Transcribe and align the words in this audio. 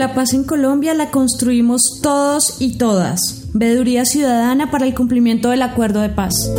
la 0.00 0.14
paz 0.14 0.32
en 0.32 0.44
Colombia 0.44 0.94
la 0.94 1.10
construimos 1.10 2.00
todos 2.02 2.56
y 2.58 2.78
todas. 2.78 3.44
Veeduría 3.52 4.06
Ciudadana 4.06 4.70
para 4.70 4.86
el 4.86 4.94
cumplimiento 4.94 5.50
del 5.50 5.60
acuerdo 5.60 6.00
de 6.00 6.08
paz. 6.08 6.50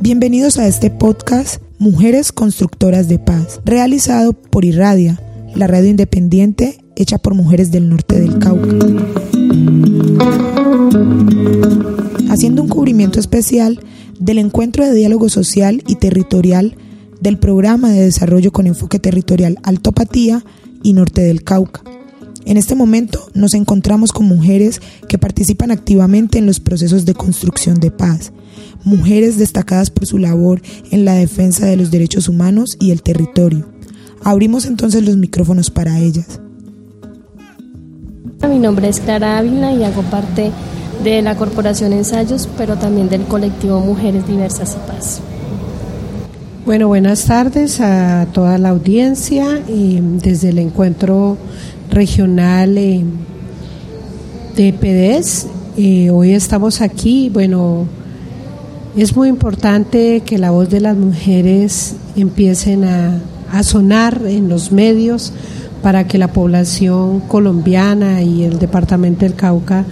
Bienvenidos 0.00 0.58
a 0.58 0.68
este 0.68 0.90
podcast 0.92 1.60
Mujeres 1.80 2.30
Constructoras 2.30 3.08
de 3.08 3.18
Paz, 3.18 3.60
realizado 3.64 4.32
por 4.32 4.64
Irradia, 4.64 5.20
la 5.56 5.66
radio 5.66 5.90
independiente 5.90 6.78
hecha 6.94 7.18
por 7.18 7.34
mujeres 7.34 7.72
del 7.72 7.88
norte 7.88 8.20
del 8.20 8.38
Cauca. 8.38 8.76
Haciendo 12.30 12.62
un 12.62 12.68
cubrimiento 12.68 13.18
especial 13.18 13.80
del 14.20 14.38
encuentro 14.38 14.84
de 14.84 14.94
diálogo 14.94 15.28
social 15.28 15.82
y 15.88 15.96
territorial 15.96 16.76
del 17.20 17.38
programa 17.38 17.90
de 17.90 18.00
desarrollo 18.00 18.52
con 18.52 18.66
enfoque 18.66 18.98
territorial 18.98 19.58
Altopatía 19.62 20.44
y 20.82 20.92
Norte 20.92 21.22
del 21.22 21.42
Cauca. 21.42 21.82
En 22.44 22.56
este 22.56 22.74
momento 22.74 23.28
nos 23.34 23.54
encontramos 23.54 24.12
con 24.12 24.26
mujeres 24.26 24.80
que 25.08 25.18
participan 25.18 25.70
activamente 25.70 26.38
en 26.38 26.46
los 26.46 26.60
procesos 26.60 27.04
de 27.04 27.14
construcción 27.14 27.78
de 27.78 27.90
paz, 27.90 28.32
mujeres 28.84 29.38
destacadas 29.38 29.90
por 29.90 30.06
su 30.06 30.18
labor 30.18 30.62
en 30.90 31.04
la 31.04 31.14
defensa 31.14 31.66
de 31.66 31.76
los 31.76 31.90
derechos 31.90 32.28
humanos 32.28 32.76
y 32.80 32.90
el 32.90 33.02
territorio. 33.02 33.68
Abrimos 34.24 34.64
entonces 34.66 35.04
los 35.04 35.16
micrófonos 35.16 35.70
para 35.70 35.98
ellas. 35.98 36.40
Mi 38.48 38.58
nombre 38.58 38.88
es 38.88 39.00
Clara 39.00 39.38
Ávila 39.38 39.72
y 39.72 39.84
hago 39.84 40.02
parte 40.02 40.50
de 41.04 41.22
la 41.22 41.36
Corporación 41.36 41.92
Ensayos, 41.92 42.48
pero 42.56 42.76
también 42.76 43.08
del 43.08 43.24
colectivo 43.24 43.80
Mujeres 43.80 44.26
Diversas 44.26 44.74
y 44.74 44.90
Paz. 44.90 45.20
Bueno, 46.68 46.86
buenas 46.88 47.24
tardes 47.24 47.80
a 47.80 48.26
toda 48.30 48.58
la 48.58 48.68
audiencia 48.68 49.62
y 49.66 50.00
desde 50.02 50.50
el 50.50 50.58
encuentro 50.58 51.38
regional 51.90 52.76
eh, 52.76 53.06
de 54.54 54.74
PDS. 54.74 55.46
Eh, 55.78 56.10
hoy 56.10 56.32
estamos 56.32 56.82
aquí, 56.82 57.30
bueno, 57.30 57.86
es 58.98 59.16
muy 59.16 59.30
importante 59.30 60.20
que 60.20 60.36
la 60.36 60.50
voz 60.50 60.68
de 60.68 60.82
las 60.82 60.94
mujeres 60.94 61.94
empiecen 62.16 62.84
a, 62.84 63.18
a 63.50 63.62
sonar 63.62 64.20
en 64.26 64.50
los 64.50 64.70
medios 64.70 65.32
para 65.82 66.06
que 66.06 66.18
la 66.18 66.34
población 66.34 67.20
colombiana 67.20 68.20
y 68.20 68.44
el 68.44 68.58
departamento 68.58 69.20
del 69.20 69.34
Cauca 69.34 69.86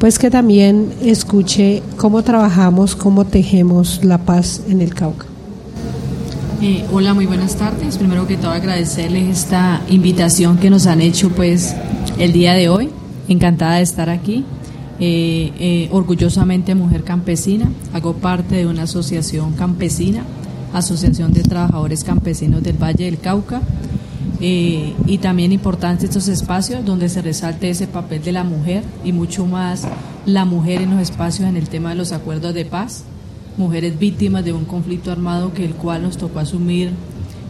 pues 0.00 0.18
que 0.18 0.28
también 0.28 0.92
escuche 1.02 1.84
cómo 1.96 2.24
trabajamos, 2.24 2.96
cómo 2.96 3.26
tejemos 3.26 4.04
la 4.04 4.18
paz 4.18 4.62
en 4.68 4.80
el 4.80 4.92
Cauca. 4.92 5.25
Eh, 6.62 6.86
hola, 6.90 7.12
muy 7.12 7.26
buenas 7.26 7.56
tardes. 7.56 7.98
Primero 7.98 8.26
que 8.26 8.38
todo 8.38 8.52
agradecerles 8.52 9.28
esta 9.28 9.82
invitación 9.90 10.56
que 10.56 10.70
nos 10.70 10.86
han 10.86 11.02
hecho 11.02 11.28
pues 11.28 11.76
el 12.18 12.32
día 12.32 12.54
de 12.54 12.70
hoy. 12.70 12.88
Encantada 13.28 13.76
de 13.76 13.82
estar 13.82 14.08
aquí. 14.08 14.42
Eh, 14.98 15.52
eh, 15.58 15.88
orgullosamente 15.92 16.74
mujer 16.74 17.04
campesina. 17.04 17.70
Hago 17.92 18.14
parte 18.14 18.54
de 18.54 18.66
una 18.66 18.84
asociación 18.84 19.52
campesina, 19.52 20.24
Asociación 20.72 21.34
de 21.34 21.42
Trabajadores 21.42 22.04
Campesinos 22.04 22.62
del 22.62 22.82
Valle 22.82 23.04
del 23.04 23.18
Cauca. 23.18 23.60
y 24.40 25.18
también 25.22 25.52
importante 25.52 26.06
estos 26.06 26.28
espacios 26.28 26.84
donde 26.84 27.08
se 27.08 27.22
resalte 27.22 27.70
ese 27.70 27.86
papel 27.86 28.22
de 28.22 28.32
la 28.32 28.44
mujer 28.44 28.82
y 29.02 29.12
mucho 29.12 29.46
más 29.46 29.86
la 30.26 30.44
mujer 30.44 30.82
en 30.82 30.90
los 30.90 31.00
espacios 31.00 31.48
en 31.48 31.56
el 31.56 31.68
tema 31.68 31.90
de 31.90 31.96
los 31.96 32.12
acuerdos 32.12 32.52
de 32.52 32.66
paz 32.66 33.04
mujeres 33.56 33.98
víctimas 33.98 34.44
de 34.44 34.52
un 34.52 34.64
conflicto 34.64 35.10
armado 35.10 35.52
que 35.52 35.64
el 35.64 35.74
cual 35.74 36.02
nos 36.02 36.16
tocó 36.16 36.40
asumir 36.40 36.90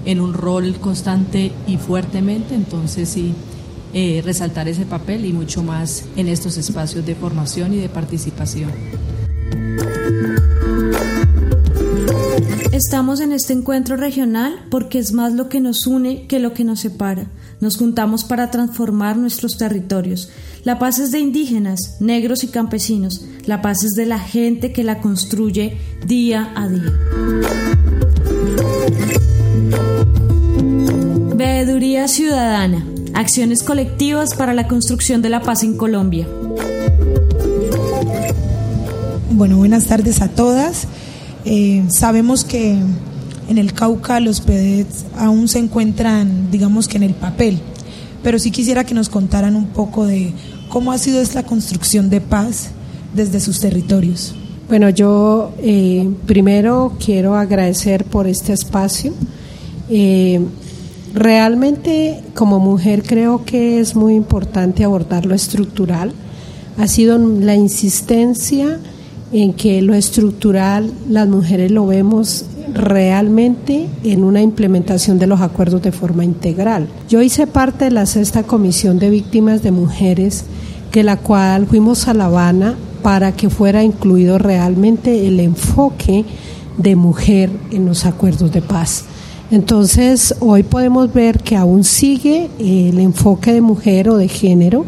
en 0.05 0.21
un 0.21 0.35
rol 0.35 0.77
constante 0.81 1.53
y 1.67 1.77
fuertemente, 1.77 2.55
entonces 2.55 3.09
sí, 3.09 3.35
eh, 3.93 4.23
resaltar 4.25 4.69
ese 4.69 4.87
papel 4.87 5.25
y 5.25 5.33
mucho 5.33 5.63
más 5.63 6.05
en 6.17 6.29
estos 6.29 6.57
espacios 6.57 7.05
de 7.05 7.15
formación 7.15 7.75
y 7.75 7.79
de 7.79 7.89
participación. 7.89 8.71
Estamos 12.73 13.21
en 13.21 13.33
este 13.33 13.55
encuentro 13.55 13.97
regional 13.97 14.67
porque 14.71 14.99
es 14.99 15.13
más 15.13 15.33
lo 15.33 15.49
que 15.49 15.61
nos 15.61 15.87
une 15.87 16.27
que 16.27 16.39
lo 16.39 16.53
que 16.53 16.63
nos 16.63 16.81
separa. 16.81 17.27
Nos 17.61 17.77
juntamos 17.77 18.25
para 18.25 18.51
transformar 18.51 19.17
nuestros 19.17 19.57
territorios. 19.57 20.29
La 20.65 20.79
paz 20.79 20.99
es 20.99 21.11
de 21.11 21.21
indígenas, 21.21 21.97
negros 22.01 22.45
y 22.45 22.49
campesinos. 22.49 23.25
La 23.47 23.63
paz 23.63 23.85
es 23.85 23.93
de 23.93 24.05
la 24.05 24.19
gente 24.19 24.73
que 24.73 24.85
la 24.85 25.01
construye 25.01 25.79
día 26.07 26.53
a 26.55 26.69
día. 26.69 26.93
Veeduría 31.35 32.09
Ciudadana. 32.09 32.87
Acciones 33.15 33.63
colectivas 33.63 34.35
para 34.35 34.53
la 34.53 34.69
construcción 34.69 35.23
de 35.23 35.31
la 35.31 35.41
paz 35.41 35.63
en 35.63 35.77
Colombia. 35.77 36.27
Bueno, 39.31 39.57
buenas 39.57 39.87
tardes 39.87 40.21
a 40.21 40.29
todas. 40.29 40.89
Eh, 41.45 41.85
sabemos 41.89 42.45
que 42.45 42.79
en 43.49 43.59
el 43.59 43.73
Cauca 43.73 44.21
los 44.21 44.41
PEDETs 44.41 45.05
aún 45.17 45.49
se 45.49 45.59
encuentran, 45.59 46.51
digamos 46.51 46.89
que 46.89 46.97
en 46.97 47.05
el 47.05 47.15
papel, 47.15 47.61
pero 48.23 48.39
sí 48.39 48.51
quisiera 48.51 48.85
que 48.85 48.95
nos 48.95 49.09
contaran 49.09 49.57
un 49.57 49.67
poco 49.67 50.07
de 50.07 50.33
cómo 50.69 50.93
ha 50.93 50.99
sido 50.99 51.21
esta 51.21 51.45
construcción 51.45 52.11
de 52.11 52.21
paz 52.21 52.71
desde 53.15 53.41
sus 53.41 53.61
territorios. 53.61 54.35
Bueno, 54.69 54.91
yo 54.91 55.55
eh, 55.59 56.11
primero 56.27 56.97
quiero 57.05 57.37
agradecer 57.37 58.05
por 58.05 58.27
este 58.27 58.53
espacio. 58.53 59.13
Eh, 59.89 60.41
realmente 61.15 62.21
como 62.35 62.59
mujer 62.59 63.05
creo 63.05 63.45
que 63.45 63.79
es 63.79 63.95
muy 63.95 64.15
importante 64.15 64.83
abordar 64.83 65.25
lo 65.25 65.35
estructural. 65.37 66.13
Ha 66.79 66.89
sido 66.89 67.17
la 67.17 67.55
insistencia 67.55 68.81
en 69.43 69.53
que 69.53 69.83
lo 69.83 69.93
estructural 69.93 70.91
las 71.11 71.29
mujeres 71.29 71.71
lo 71.71 71.87
vemos 71.87 72.47
realmente 72.73 73.87
en 74.03 74.25
una 74.25 74.41
implementación 74.41 75.19
de 75.19 75.27
los 75.27 75.43
acuerdos 75.43 75.83
de 75.83 75.93
forma 75.93 76.25
integral. 76.25 76.89
Yo 77.11 77.21
hice 77.21 77.47
parte 77.47 77.85
de 77.85 77.91
la 77.91 78.07
sexta 78.07 78.45
comisión 78.45 78.99
de 78.99 79.11
víctimas 79.11 79.63
de 79.63 79.73
mujeres, 79.73 80.45
que 80.91 81.03
la 81.03 81.19
cual 81.19 81.67
fuimos 81.67 82.09
a 82.09 82.15
La 82.15 82.27
Habana 82.27 82.77
para 83.03 83.33
que 83.33 83.51
fuera 83.51 83.85
incluido 83.85 84.39
realmente 84.39 85.29
el 85.29 85.39
enfoque 85.41 86.25
de 86.79 86.97
mujer 86.97 87.51
en 87.73 87.85
los 87.85 88.07
acuerdos 88.07 88.53
de 88.53 88.63
paz. 88.63 89.05
Entonces, 89.51 90.35
hoy 90.41 90.63
podemos 90.63 91.13
ver 91.13 91.41
que 91.41 91.57
aún 91.57 91.85
sigue 91.85 92.49
el 92.59 92.99
enfoque 92.99 93.53
de 93.53 93.61
mujer 93.61 94.09
o 94.09 94.17
de 94.17 94.29
género 94.29 94.87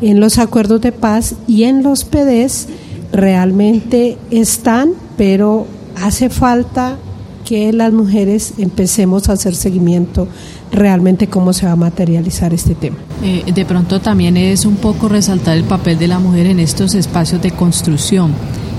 en 0.00 0.18
los 0.18 0.38
acuerdos 0.38 0.80
de 0.80 0.92
paz 0.92 1.34
y 1.46 1.64
en 1.64 1.82
los 1.82 2.04
PDs 2.04 2.68
realmente 3.12 4.18
están, 4.30 4.90
pero 5.16 5.66
hace 6.02 6.28
falta 6.30 6.96
que 7.44 7.72
las 7.72 7.92
mujeres 7.92 8.54
empecemos 8.58 9.28
a 9.28 9.34
hacer 9.34 9.54
seguimiento 9.54 10.26
realmente 10.72 11.28
cómo 11.28 11.52
se 11.52 11.64
va 11.66 11.72
a 11.72 11.76
materializar 11.76 12.52
este 12.52 12.74
tema. 12.74 12.96
Eh, 13.22 13.44
de 13.54 13.64
pronto 13.64 14.00
también 14.00 14.36
es 14.36 14.66
un 14.66 14.76
poco 14.76 15.08
resaltar 15.08 15.56
el 15.56 15.64
papel 15.64 15.98
de 15.98 16.08
la 16.08 16.18
mujer 16.18 16.46
en 16.46 16.58
estos 16.58 16.94
espacios 16.94 17.40
de 17.40 17.52
construcción, 17.52 18.32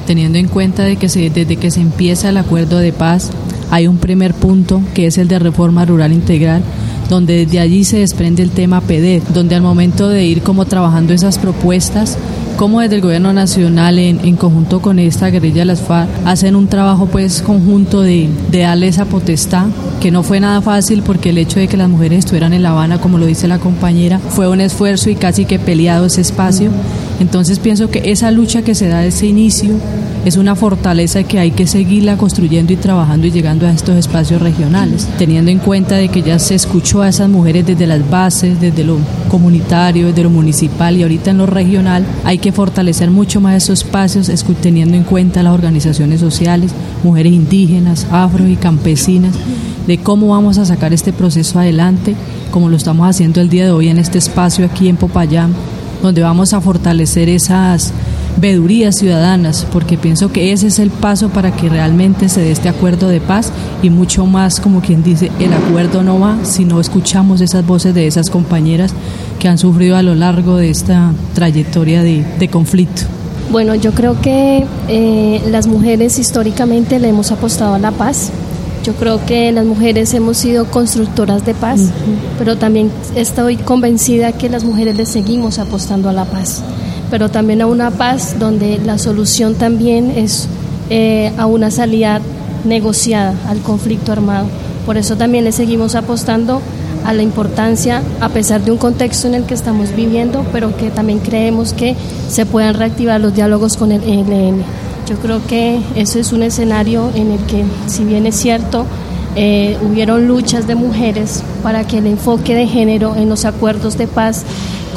teniendo 0.05 0.37
en 0.37 0.49
cuenta 0.49 0.83
de 0.83 0.97
que 0.97 1.07
desde 1.07 1.55
que 1.55 1.71
se 1.71 1.79
empieza 1.79 2.29
el 2.29 2.37
acuerdo 2.37 2.77
de 2.77 2.91
paz 2.91 3.29
hay 3.71 3.87
un 3.87 3.97
primer 3.97 4.33
punto 4.33 4.81
que 4.93 5.07
es 5.07 5.17
el 5.17 5.27
de 5.27 5.39
reforma 5.39 5.85
rural 5.85 6.11
integral 6.13 6.61
donde 7.09 7.45
desde 7.45 7.59
allí 7.59 7.83
se 7.83 7.99
desprende 7.99 8.43
el 8.43 8.51
tema 8.51 8.81
PD, 8.81 9.21
donde 9.33 9.55
al 9.55 9.61
momento 9.61 10.09
de 10.09 10.25
ir 10.25 10.41
como 10.41 10.65
trabajando 10.65 11.13
esas 11.13 11.37
propuestas 11.37 12.17
cómo 12.57 12.81
desde 12.81 12.95
el 12.95 13.01
gobierno 13.01 13.33
nacional 13.33 13.99
en, 13.99 14.35
conjunto 14.35 14.81
con 14.81 14.97
esta 14.97 15.29
guerrilla 15.29 15.59
de 15.59 15.65
las 15.65 15.81
FARC 15.81 16.09
hacen 16.25 16.55
un 16.55 16.67
trabajo 16.67 17.05
pues 17.05 17.43
conjunto 17.43 18.01
de, 18.01 18.29
de, 18.51 18.59
darle 18.59 18.87
esa 18.87 19.05
potestad 19.05 19.67
que 20.01 20.09
no 20.09 20.23
fue 20.23 20.39
nada 20.39 20.61
fácil 20.61 21.03
porque 21.03 21.29
el 21.29 21.37
hecho 21.37 21.59
de 21.59 21.67
que 21.67 21.77
las 21.77 21.87
mujeres 21.87 22.19
estuvieran 22.19 22.53
en 22.53 22.63
La 22.63 22.71
Habana 22.71 22.99
como 22.99 23.19
lo 23.19 23.27
dice 23.27 23.47
la 23.47 23.59
compañera 23.59 24.17
fue 24.17 24.49
un 24.49 24.59
esfuerzo 24.59 25.11
y 25.11 25.15
casi 25.15 25.45
que 25.45 25.59
peleado 25.59 26.07
ese 26.07 26.21
espacio 26.21 26.71
entonces 27.19 27.59
pienso 27.59 27.89
que 27.89 28.11
esa 28.11 28.31
lucha 28.31 28.61
que 28.61 28.75
se 28.75 28.87
da 28.87 29.05
ese 29.05 29.25
inicio 29.25 29.75
es 30.25 30.35
una 30.35 30.55
fortaleza 30.55 31.23
que 31.23 31.39
hay 31.39 31.51
que 31.51 31.67
seguirla 31.67 32.17
construyendo 32.17 32.73
y 32.73 32.75
trabajando 32.75 33.27
y 33.27 33.31
llegando 33.31 33.65
a 33.65 33.71
estos 33.71 33.95
espacios 33.95 34.41
regionales, 34.41 35.07
teniendo 35.17 35.51
en 35.51 35.59
cuenta 35.59 35.95
de 35.95 36.09
que 36.09 36.21
ya 36.21 36.37
se 36.37 36.53
escuchó 36.53 37.01
a 37.01 37.07
esas 37.07 37.29
mujeres 37.29 37.65
desde 37.65 37.87
las 37.87 38.07
bases, 38.09 38.59
desde 38.59 38.83
lo 38.83 38.97
comunitario, 39.29 40.07
desde 40.07 40.23
lo 40.23 40.29
municipal 40.29 40.97
y 40.97 41.03
ahorita 41.03 41.31
en 41.31 41.37
lo 41.37 41.45
regional, 41.45 42.05
hay 42.25 42.39
que 42.39 42.51
fortalecer 42.51 43.09
mucho 43.09 43.39
más 43.39 43.63
esos 43.63 43.83
espacios, 43.83 44.29
teniendo 44.61 44.97
en 44.97 45.03
cuenta 45.03 45.43
las 45.43 45.53
organizaciones 45.53 46.19
sociales, 46.19 46.71
mujeres 47.03 47.31
indígenas, 47.31 48.05
afro 48.11 48.47
y 48.47 48.57
campesinas, 48.57 49.33
de 49.87 49.97
cómo 49.97 50.27
vamos 50.27 50.57
a 50.57 50.65
sacar 50.65 50.91
este 50.91 51.13
proceso 51.13 51.57
adelante, 51.59 52.15
como 52.51 52.67
lo 52.69 52.75
estamos 52.75 53.07
haciendo 53.07 53.39
el 53.39 53.49
día 53.49 53.63
de 53.63 53.71
hoy 53.71 53.87
en 53.87 53.97
este 53.97 54.17
espacio 54.17 54.65
aquí 54.65 54.89
en 54.89 54.97
Popayán, 54.97 55.53
donde 56.01 56.21
vamos 56.21 56.53
a 56.53 56.61
fortalecer 56.61 57.29
esas 57.29 57.93
vedurías 58.39 58.95
ciudadanas, 58.95 59.65
porque 59.71 59.97
pienso 59.97 60.31
que 60.31 60.51
ese 60.51 60.67
es 60.67 60.79
el 60.79 60.91
paso 60.91 61.29
para 61.29 61.55
que 61.55 61.69
realmente 61.69 62.29
se 62.29 62.41
dé 62.41 62.51
este 62.51 62.69
acuerdo 62.69 63.07
de 63.07 63.19
paz 63.19 63.51
y 63.81 63.89
mucho 63.89 64.25
más, 64.25 64.59
como 64.59 64.81
quien 64.81 65.03
dice, 65.03 65.31
el 65.39 65.53
acuerdo 65.53 66.03
no 66.03 66.19
va 66.19 66.37
si 66.43 66.65
no 66.65 66.79
escuchamos 66.79 67.41
esas 67.41 67.65
voces 67.65 67.93
de 67.95 68.07
esas 68.07 68.29
compañeras 68.29 68.93
que 69.39 69.47
han 69.47 69.57
sufrido 69.57 69.97
a 69.97 70.03
lo 70.03 70.15
largo 70.15 70.57
de 70.57 70.69
esta 70.69 71.13
trayectoria 71.33 72.03
de, 72.03 72.47
conflicto. 72.51 73.03
Bueno, 73.51 73.75
yo 73.75 73.91
creo 73.91 74.19
que 74.21 74.65
eh, 74.87 75.41
las 75.49 75.67
mujeres 75.67 76.19
históricamente 76.19 76.99
le 76.99 77.09
hemos 77.09 77.31
apostado 77.31 77.75
a 77.75 77.79
la 77.79 77.91
paz. 77.91 78.31
Yo 78.87 78.93
creo 78.93 79.25
que 79.25 79.51
las 79.51 79.65
mujeres 79.65 80.13
hemos 80.13 80.37
sido 80.37 80.63
constructoras 80.71 81.45
de 81.45 81.53
paz, 81.53 81.81
pero 82.39 82.55
también 82.55 82.89
estoy 83.17 83.57
convencida 83.57 84.31
que 84.31 84.49
las 84.49 84.63
mujeres 84.63 84.95
le 84.95 85.05
seguimos 85.05 85.59
apostando 85.59 86.07
a 86.07 86.13
la 86.13 86.23
paz, 86.23 86.63
pero 87.11 87.27
también 87.27 87.61
a 87.61 87.65
una 87.65 87.91
paz 87.91 88.39
donde 88.39 88.77
la 88.77 88.97
solución 88.97 89.55
también 89.55 90.09
es 90.09 90.47
eh, 90.89 91.33
a 91.37 91.47
una 91.47 91.69
salida 91.69 92.21
negociada 92.63 93.35
al 93.49 93.59
conflicto 93.59 94.13
armado. 94.13 94.47
Por 94.85 94.95
eso 94.95 95.17
también 95.17 95.43
le 95.43 95.51
seguimos 95.51 95.93
apostando 95.95 96.61
a 97.03 97.11
la 97.11 97.23
importancia, 97.23 98.01
a 98.21 98.29
pesar 98.29 98.63
de 98.63 98.71
un 98.71 98.77
contexto 98.77 99.27
en 99.27 99.35
el 99.35 99.43
que 99.43 99.53
estamos 99.53 99.93
viviendo, 99.97 100.45
pero 100.53 100.77
que 100.77 100.91
también 100.91 101.19
creemos 101.19 101.73
que 101.73 101.97
se 102.29 102.45
puedan 102.45 102.75
reactivar 102.75 103.19
los 103.19 103.35
diálogos 103.35 103.75
con 103.75 103.91
el 103.91 104.01
ELN. 104.01 104.86
Yo 105.07 105.15
creo 105.17 105.45
que 105.47 105.79
eso 105.95 106.19
es 106.19 106.33
un 106.33 106.43
escenario 106.43 107.11
en 107.15 107.31
el 107.31 107.39
que, 107.45 107.63
si 107.87 108.03
bien 108.03 108.25
es 108.25 108.35
cierto, 108.35 108.85
eh, 109.35 109.77
hubieron 109.81 110.27
luchas 110.27 110.67
de 110.67 110.75
mujeres 110.75 111.43
para 111.63 111.85
que 111.87 111.99
el 111.99 112.07
enfoque 112.07 112.55
de 112.55 112.67
género 112.67 113.15
en 113.15 113.29
los 113.29 113.45
acuerdos 113.45 113.97
de 113.97 114.07
paz 114.07 114.43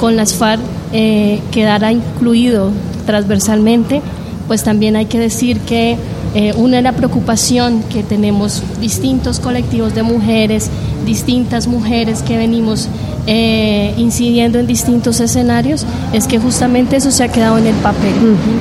con 0.01 0.17
las 0.17 0.35
FARC 0.35 0.61
eh, 0.93 1.41
quedara 1.53 1.93
incluido 1.93 2.73
transversalmente, 3.07 4.03
pues 4.49 4.65
también 4.65 4.97
hay 4.97 5.07
que 5.07 5.21
decir 5.21 5.61
que 5.61 5.97
eh, 6.35 6.55
una 6.57 6.79
de 6.79 6.83
la 6.83 6.93
preocupación 6.93 7.83
que 7.85 8.03
tenemos 8.03 8.63
distintos 8.81 9.39
colectivos 9.39 9.95
de 9.95 10.03
mujeres 10.03 10.71
distintas 11.05 11.67
mujeres 11.67 12.23
que 12.23 12.37
venimos 12.37 12.89
eh, 13.27 13.95
incidiendo 13.97 14.59
en 14.59 14.67
distintos 14.67 15.21
escenarios, 15.21 15.87
es 16.13 16.27
que 16.27 16.39
justamente 16.39 16.97
eso 16.97 17.11
se 17.11 17.23
ha 17.23 17.29
quedado 17.29 17.59
en 17.59 17.67
el 17.67 17.77
papel. 17.77 18.15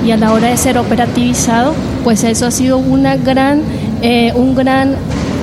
Y 0.05 0.11
a 0.11 0.17
la 0.17 0.33
hora 0.33 0.49
de 0.49 0.57
ser 0.57 0.77
operativizado, 0.77 1.73
pues 2.03 2.23
eso 2.23 2.45
ha 2.45 2.51
sido 2.51 2.77
una 2.77 3.15
gran, 3.15 3.61
eh, 4.01 4.33
un 4.35 4.55
gran 4.55 4.95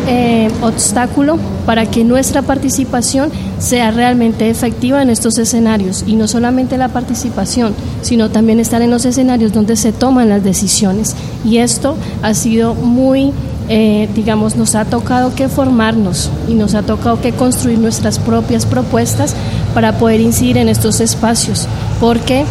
eh, 0.09 0.49
obstáculo 0.63 1.37
para 1.65 1.87
que 1.87 2.05
nuestra 2.05 2.43
participación 2.43 3.31
sea 3.59 3.91
realmente 3.91 4.49
efectiva 4.49 5.03
en 5.03 5.11
estos 5.11 5.37
escenarios. 5.39 6.05
Y 6.07 6.15
no 6.15 6.29
solamente 6.29 6.79
la 6.79 6.89
participación, 6.89 7.75
sino 8.03 8.31
también 8.31 8.61
estar 8.61 8.83
en 8.83 8.91
los 8.91 9.05
escenarios 9.05 9.53
donde 9.53 9.75
se 9.75 9.91
toman 9.91 10.29
las 10.29 10.45
decisiones. 10.45 11.17
Y 11.45 11.57
esto 11.57 11.97
ha 12.23 12.35
sido 12.35 12.75
muy 12.75 13.33
eh, 13.69 14.09
digamos, 14.15 14.55
nos 14.55 14.77
ha 14.77 14.85
tocado 14.85 15.35
que 15.35 15.49
formarnos 15.49 16.31
y 16.49 16.55
nos 16.55 16.75
ha 16.75 16.83
tocado 16.83 17.21
que 17.21 17.33
construir 17.33 17.79
nuestras 17.79 18.21
propias 18.21 18.65
propuestas 18.65 19.35
para 19.75 19.99
poder 19.99 20.21
incidir 20.21 20.57
en 20.57 20.69
estos 20.69 21.01
espacios, 21.01 21.67
porque 21.99 22.45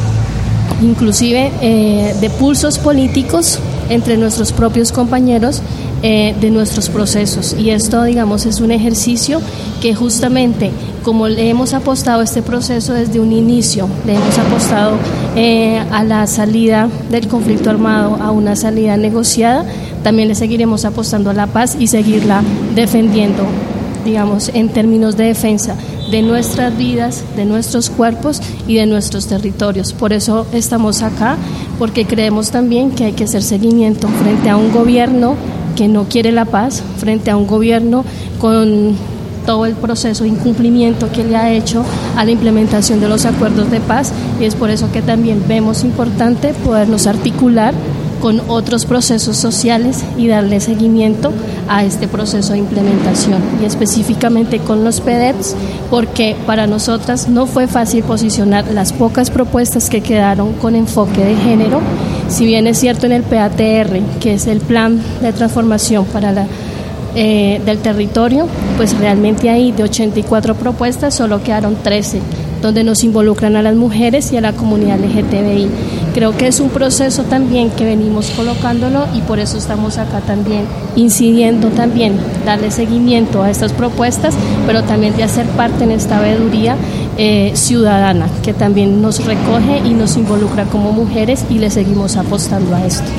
inclusive 0.81 1.51
eh, 1.61 2.13
de 2.19 2.29
pulsos 2.31 2.77
políticos 2.77 3.59
entre 3.89 4.17
nuestros 4.17 4.51
propios 4.51 4.91
compañeros 4.91 5.61
eh, 6.03 6.35
de 6.41 6.51
nuestros 6.51 6.89
procesos. 6.89 7.55
Y 7.57 7.69
esto, 7.69 8.03
digamos, 8.03 8.45
es 8.45 8.59
un 8.59 8.71
ejercicio 8.71 9.39
que 9.81 9.95
justamente 9.95 10.71
como 11.01 11.29
le 11.29 11.49
hemos 11.49 11.73
apostado 11.73 12.21
a 12.21 12.23
este 12.23 12.41
proceso 12.41 12.93
desde 12.93 13.19
un 13.19 13.31
inicio, 13.31 13.87
le 14.05 14.15
hemos 14.15 14.37
apostado 14.39 14.97
a 15.91 16.03
la 16.03 16.25
salida 16.25 16.89
del 17.11 17.27
conflicto 17.27 17.69
armado, 17.69 18.15
a 18.15 18.31
una 18.31 18.55
salida 18.55 18.97
negociada, 18.97 19.65
también 20.05 20.27
le 20.27 20.35
seguiremos 20.35 20.85
apostando 20.85 21.31
a 21.31 21.33
la 21.33 21.47
paz 21.47 21.75
y 21.79 21.87
seguirla 21.87 22.43
defendiendo, 22.75 23.41
digamos, 24.05 24.51
en 24.53 24.69
términos 24.69 25.17
de 25.17 25.23
defensa 25.23 25.75
de 26.11 26.21
nuestras 26.21 26.77
vidas, 26.77 27.23
de 27.35 27.45
nuestros 27.45 27.89
cuerpos 27.89 28.39
y 28.67 28.75
de 28.75 28.85
nuestros 28.85 29.25
territorios. 29.25 29.93
Por 29.93 30.13
eso 30.13 30.45
estamos 30.53 31.01
acá, 31.01 31.37
porque 31.79 32.05
creemos 32.05 32.51
también 32.51 32.91
que 32.91 33.05
hay 33.05 33.13
que 33.13 33.23
hacer 33.23 33.41
seguimiento 33.41 34.07
frente 34.07 34.47
a 34.47 34.57
un 34.57 34.71
gobierno 34.71 35.37
que 35.75 35.87
no 35.87 36.03
quiere 36.03 36.31
la 36.31 36.45
paz, 36.45 36.83
frente 36.99 37.31
a 37.31 37.37
un 37.37 37.47
gobierno 37.47 38.05
con 38.37 38.95
todo 39.47 39.65
el 39.65 39.73
proceso 39.73 40.23
de 40.23 40.29
incumplimiento 40.29 41.11
que 41.11 41.23
le 41.23 41.35
ha 41.35 41.51
hecho 41.51 41.83
a 42.15 42.25
la 42.25 42.29
implementación 42.29 42.99
de 42.99 43.09
los 43.09 43.25
acuerdos 43.25 43.71
de 43.71 43.79
paz 43.79 44.11
y 44.39 44.45
es 44.45 44.53
por 44.53 44.69
eso 44.69 44.91
que 44.91 45.01
también 45.01 45.43
vemos 45.47 45.83
importante 45.83 46.53
podernos 46.63 47.07
articular 47.07 47.73
con 48.21 48.41
otros 48.47 48.85
procesos 48.85 49.37
sociales 49.37 50.03
y 50.17 50.27
darle 50.27 50.59
seguimiento 50.59 51.31
a 51.67 51.83
este 51.83 52.07
proceso 52.07 52.53
de 52.53 52.59
implementación 52.59 53.41
y 53.61 53.65
específicamente 53.65 54.59
con 54.59 54.83
los 54.83 55.01
PEDEPs 55.01 55.55
porque 55.89 56.35
para 56.45 56.67
nosotras 56.67 57.27
no 57.27 57.45
fue 57.47 57.67
fácil 57.67 58.03
posicionar 58.03 58.65
las 58.71 58.93
pocas 58.93 59.29
propuestas 59.29 59.89
que 59.89 60.01
quedaron 60.01 60.53
con 60.53 60.75
enfoque 60.75 61.23
de 61.23 61.35
género, 61.35 61.79
si 62.27 62.45
bien 62.45 62.67
es 62.67 62.79
cierto 62.79 63.05
en 63.05 63.11
el 63.11 63.23
PATR, 63.23 63.99
que 64.19 64.33
es 64.33 64.47
el 64.47 64.59
plan 64.59 65.01
de 65.21 65.33
transformación 65.33 66.05
para 66.05 66.31
la 66.31 66.47
eh, 67.17 67.61
del 67.65 67.77
territorio, 67.77 68.45
pues 68.75 68.97
realmente 68.97 69.49
ahí 69.49 69.71
de 69.71 69.83
84 69.83 70.55
propuestas 70.55 71.15
solo 71.15 71.41
quedaron 71.41 71.77
13 71.81 72.19
donde 72.61 72.83
nos 72.83 73.03
involucran 73.03 73.55
a 73.55 73.61
las 73.61 73.75
mujeres 73.75 74.31
y 74.31 74.37
a 74.37 74.41
la 74.41 74.53
comunidad 74.53 74.99
LGTBI. 74.99 75.69
Creo 76.15 76.31
que 76.31 76.47
es 76.47 76.61
un 76.61 76.69
proceso 76.69 77.23
también 77.23 77.69
que 77.71 77.83
venimos 77.83 78.29
colocándolo 78.29 79.05
y 79.13 79.19
por 79.19 79.39
eso 79.39 79.57
estamos 79.57 79.97
acá 79.97 80.21
también 80.21 80.65
incidiendo 80.95 81.67
también, 81.71 82.17
darle 82.45 82.71
seguimiento 82.71 83.43
a 83.43 83.49
estas 83.49 83.73
propuestas, 83.73 84.33
pero 84.65 84.81
también 84.83 85.17
de 85.17 85.23
hacer 85.23 85.45
parte 85.45 85.83
en 85.83 85.91
esta 85.91 86.21
veeduría 86.21 86.77
eh, 87.17 87.51
ciudadana 87.55 88.29
que 88.43 88.53
también 88.53 89.01
nos 89.01 89.25
recoge 89.25 89.79
y 89.79 89.89
nos 89.89 90.15
involucra 90.15 90.63
como 90.63 90.93
mujeres 90.93 91.43
y 91.49 91.59
le 91.59 91.69
seguimos 91.69 92.15
apostando 92.15 92.73
a 92.73 92.85
esto. 92.85 93.11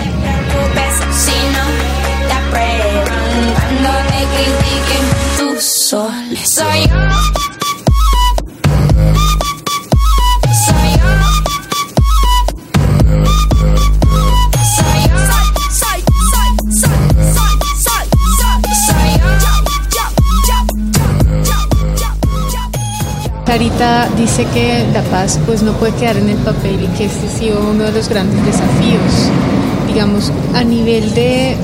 Dice 24.17 24.47
que 24.55 24.87
la 24.95 25.03
paz 25.03 25.39
pues 25.45 25.63
no 25.63 25.73
puede 25.73 25.93
quedar 25.93 26.17
en 26.17 26.31
el 26.31 26.39
papel 26.39 26.83
y 26.83 26.97
que 26.97 27.05
este 27.05 27.27
ha 27.27 27.31
sido 27.31 27.61
uno 27.71 27.85
de 27.85 27.93
los 27.93 28.09
grandes 28.09 28.43
desafíos, 28.47 29.31
digamos, 29.87 30.33
a 30.55 30.65
nivel 30.65 31.13
de 31.13 31.57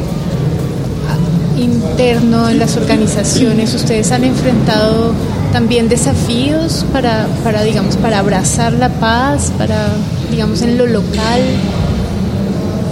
interno 1.57 2.51
en 2.51 2.59
las 2.59 2.77
organizaciones, 2.77 3.75
ustedes 3.75 4.13
han 4.13 4.25
enfrentado 4.25 5.15
también 5.53 5.89
desafíos 5.89 6.85
para, 6.93 7.27
para 7.45 7.63
digamos, 7.63 7.97
para 7.97 8.19
abrazar 8.19 8.75
la 8.75 8.91
paz, 8.91 9.51
para, 9.57 9.89
digamos, 10.31 10.61
en 10.61 10.77
lo 10.77 10.87
local. 10.87 11.41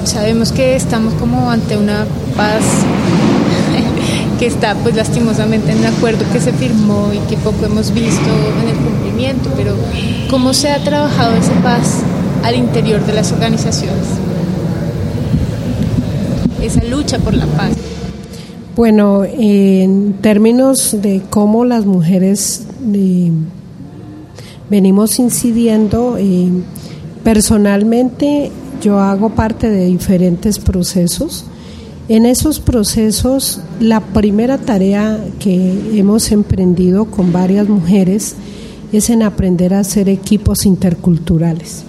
Sabemos 0.05 0.50
que 0.50 0.77
estamos 0.77 1.12
como 1.15 1.50
ante 1.50 1.77
una 1.77 2.07
paz 2.37 2.62
que 4.40 4.47
está 4.47 4.75
pues 4.75 4.97
lastimosamente 4.97 5.70
en 5.70 5.78
el 5.80 5.87
acuerdo 5.87 6.25
que 6.32 6.40
se 6.40 6.54
firmó 6.54 7.12
y 7.12 7.18
que 7.28 7.37
poco 7.37 7.66
hemos 7.66 7.92
visto 7.92 8.30
en 8.62 8.68
el 8.70 8.76
cumplimiento, 8.76 9.50
pero 9.54 9.75
¿cómo 10.30 10.54
se 10.54 10.70
ha 10.70 10.82
trabajado 10.82 11.37
esa 11.37 11.52
paz 11.62 11.99
al 12.42 12.54
interior 12.54 13.04
de 13.04 13.12
las 13.12 13.32
organizaciones? 13.32 14.06
Esa 16.62 16.82
lucha 16.85 17.18
por 17.18 17.35
la 17.35 17.44
paz. 17.44 17.73
Bueno, 18.76 19.25
en 19.25 20.14
términos 20.23 20.97
de 21.02 21.20
cómo 21.28 21.66
las 21.66 21.85
mujeres 21.85 22.64
eh, 22.94 23.30
venimos 24.70 25.18
incidiendo, 25.18 26.16
eh, 26.16 26.49
personalmente 27.23 28.50
yo 28.80 29.00
hago 29.00 29.28
parte 29.28 29.68
de 29.68 29.85
diferentes 29.85 30.59
procesos 30.59 31.44
en 32.11 32.26
esos 32.26 32.59
procesos, 32.59 33.61
la 33.79 34.00
primera 34.00 34.59
tarea 34.59 35.17
que 35.38 35.97
hemos 35.97 36.33
emprendido 36.33 37.05
con 37.05 37.33
varias 37.33 37.69
mujeres 37.69 38.35
es 38.93 39.11
en 39.11 39.23
aprender 39.23 39.75
a 39.75 39.79
hacer 39.79 40.09
equipos 40.09 40.67
interculturales. 40.67 41.85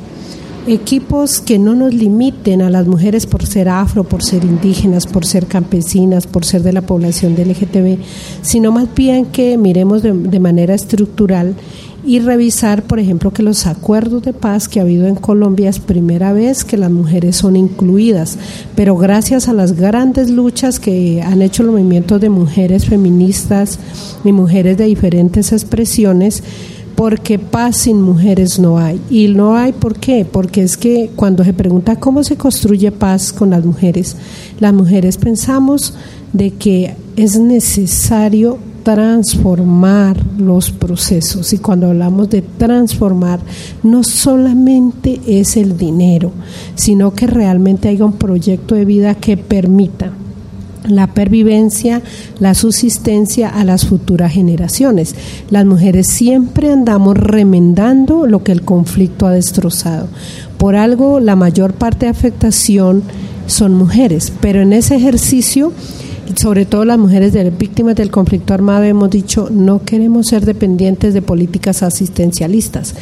Equipos 0.68 1.40
que 1.40 1.58
no 1.58 1.74
nos 1.74 1.92
limiten 1.92 2.62
a 2.62 2.70
las 2.70 2.86
mujeres 2.86 3.26
por 3.26 3.48
ser 3.48 3.68
afro, 3.68 4.04
por 4.04 4.22
ser 4.22 4.44
indígenas, 4.44 5.08
por 5.08 5.26
ser 5.26 5.48
campesinas, 5.48 6.28
por 6.28 6.46
ser 6.46 6.62
de 6.62 6.74
la 6.74 6.84
población 6.84 7.36
del 7.36 7.50
LGTB, 7.50 7.98
sino 8.44 8.72
más 8.72 8.94
bien 8.94 9.26
que 9.26 9.58
miremos 9.58 10.04
de, 10.04 10.14
de 10.14 10.40
manera 10.40 10.76
estructural 10.76 11.56
y 12.04 12.20
revisar, 12.20 12.84
por 12.84 13.00
ejemplo, 13.00 13.32
que 13.32 13.44
los 13.44 13.68
acuerdos 13.68 14.24
de 14.24 14.34
paz 14.34 14.68
que 14.68 14.80
ha 14.80 14.84
habido 14.84 15.08
en 15.08 15.16
Colombia 15.16 15.70
es 15.70 15.80
primera 15.80 16.34
vez 16.34 16.64
que 16.64 16.78
las 16.78 16.92
mujeres 16.92 17.36
son 17.36 17.56
incluidas, 17.56 18.38
pero 18.76 18.96
gracias 18.98 19.48
a 19.48 19.54
las 19.54 19.74
grandes 19.74 20.30
luchas 20.30 20.80
que 20.80 21.22
han 21.22 21.42
hecho 21.42 21.64
los 21.64 21.74
movimientos 21.74 22.20
de 22.20 22.30
mujeres 22.30 22.86
feministas 22.86 23.80
y 24.24 24.32
mujeres 24.32 24.78
de 24.78 24.86
diferentes 24.86 25.52
expresiones, 25.52 26.44
porque 26.96 27.40
paz 27.40 27.78
sin 27.78 28.02
mujeres 28.02 28.60
no 28.60 28.78
hay. 28.78 29.00
Y 29.10 29.28
no 29.30 29.56
hay, 29.56 29.72
¿por 29.72 29.96
qué? 29.96 30.26
Porque 30.30 30.64
es 30.64 30.78
que 30.78 31.10
cuando 31.16 31.44
se 31.44 31.54
pregunta 31.54 31.96
cómo 31.96 32.24
se 32.24 32.36
construye 32.36 32.92
paz 32.92 33.32
con 33.32 33.52
las 33.52 33.64
mujeres, 33.64 34.18
las 34.60 34.74
mujeres 34.74 35.18
pensamos 35.18 35.94
de 36.34 36.52
que 36.52 36.96
es 37.16 37.40
necesario 37.40 38.58
transformar 38.84 40.18
los 40.38 40.72
procesos. 40.72 41.54
Y 41.54 41.58
cuando 41.58 41.88
hablamos 41.88 42.30
de 42.30 42.42
transformar, 42.42 43.40
no 43.84 44.04
solamente 44.04 45.20
es 45.28 45.58
el 45.58 45.78
dinero, 45.78 46.32
sino 46.76 47.14
que 47.14 47.28
realmente 47.28 47.90
haya 47.90 48.06
un 48.06 48.14
proyecto 48.14 48.76
de 48.76 48.86
vida 48.86 49.16
que 49.16 49.38
permita 49.38 50.12
la 50.84 51.08
pervivencia, 51.08 52.02
la 52.40 52.54
subsistencia 52.54 53.50
a 53.50 53.64
las 53.64 53.86
futuras 53.86 54.32
generaciones. 54.32 55.16
Las 55.50 55.66
mujeres 55.66 56.08
siempre 56.08 56.72
andamos 56.72 57.18
remendando 57.18 58.26
lo 58.26 58.44
que 58.44 58.52
el 58.52 58.64
conflicto 58.64 59.28
ha 59.28 59.32
destrozado. 59.32 60.08
Por 60.58 60.76
algo, 60.76 61.20
la 61.20 61.36
mayor 61.36 61.74
parte 61.74 62.06
de 62.06 62.12
afectación 62.12 63.04
son 63.48 63.76
mujeres, 63.76 64.32
pero 64.42 64.62
en 64.62 64.74
ese 64.74 64.96
ejercicio 64.96 65.74
sobre 66.36 66.66
todo 66.66 66.86
las 66.86 66.98
mujeres 66.98 67.34
de 67.34 67.50
víctimas 67.50 67.96
del 67.96 68.12
conflicto 68.12 68.54
armado 68.54 68.84
hemos 68.84 69.10
dicho 69.10 69.50
no 69.52 69.84
queremos 69.84 70.28
ser 70.28 70.46
dependientes 70.46 71.14
de 71.14 71.22
políticas 71.22 71.84
asistencialistas, 71.84 72.96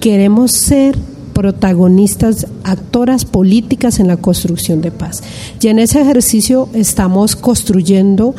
queremos 0.00 0.52
ser 0.52 0.96
protagonistas, 1.34 2.46
actoras 2.62 3.24
políticas 3.24 3.98
en 3.98 4.06
la 4.06 4.16
construcción 4.16 4.80
de 4.80 4.90
paz. 4.90 5.22
Y 5.60 5.68
en 5.68 5.80
ese 5.80 6.00
ejercicio 6.00 6.68
estamos 6.72 7.36
construyendo 7.36 8.34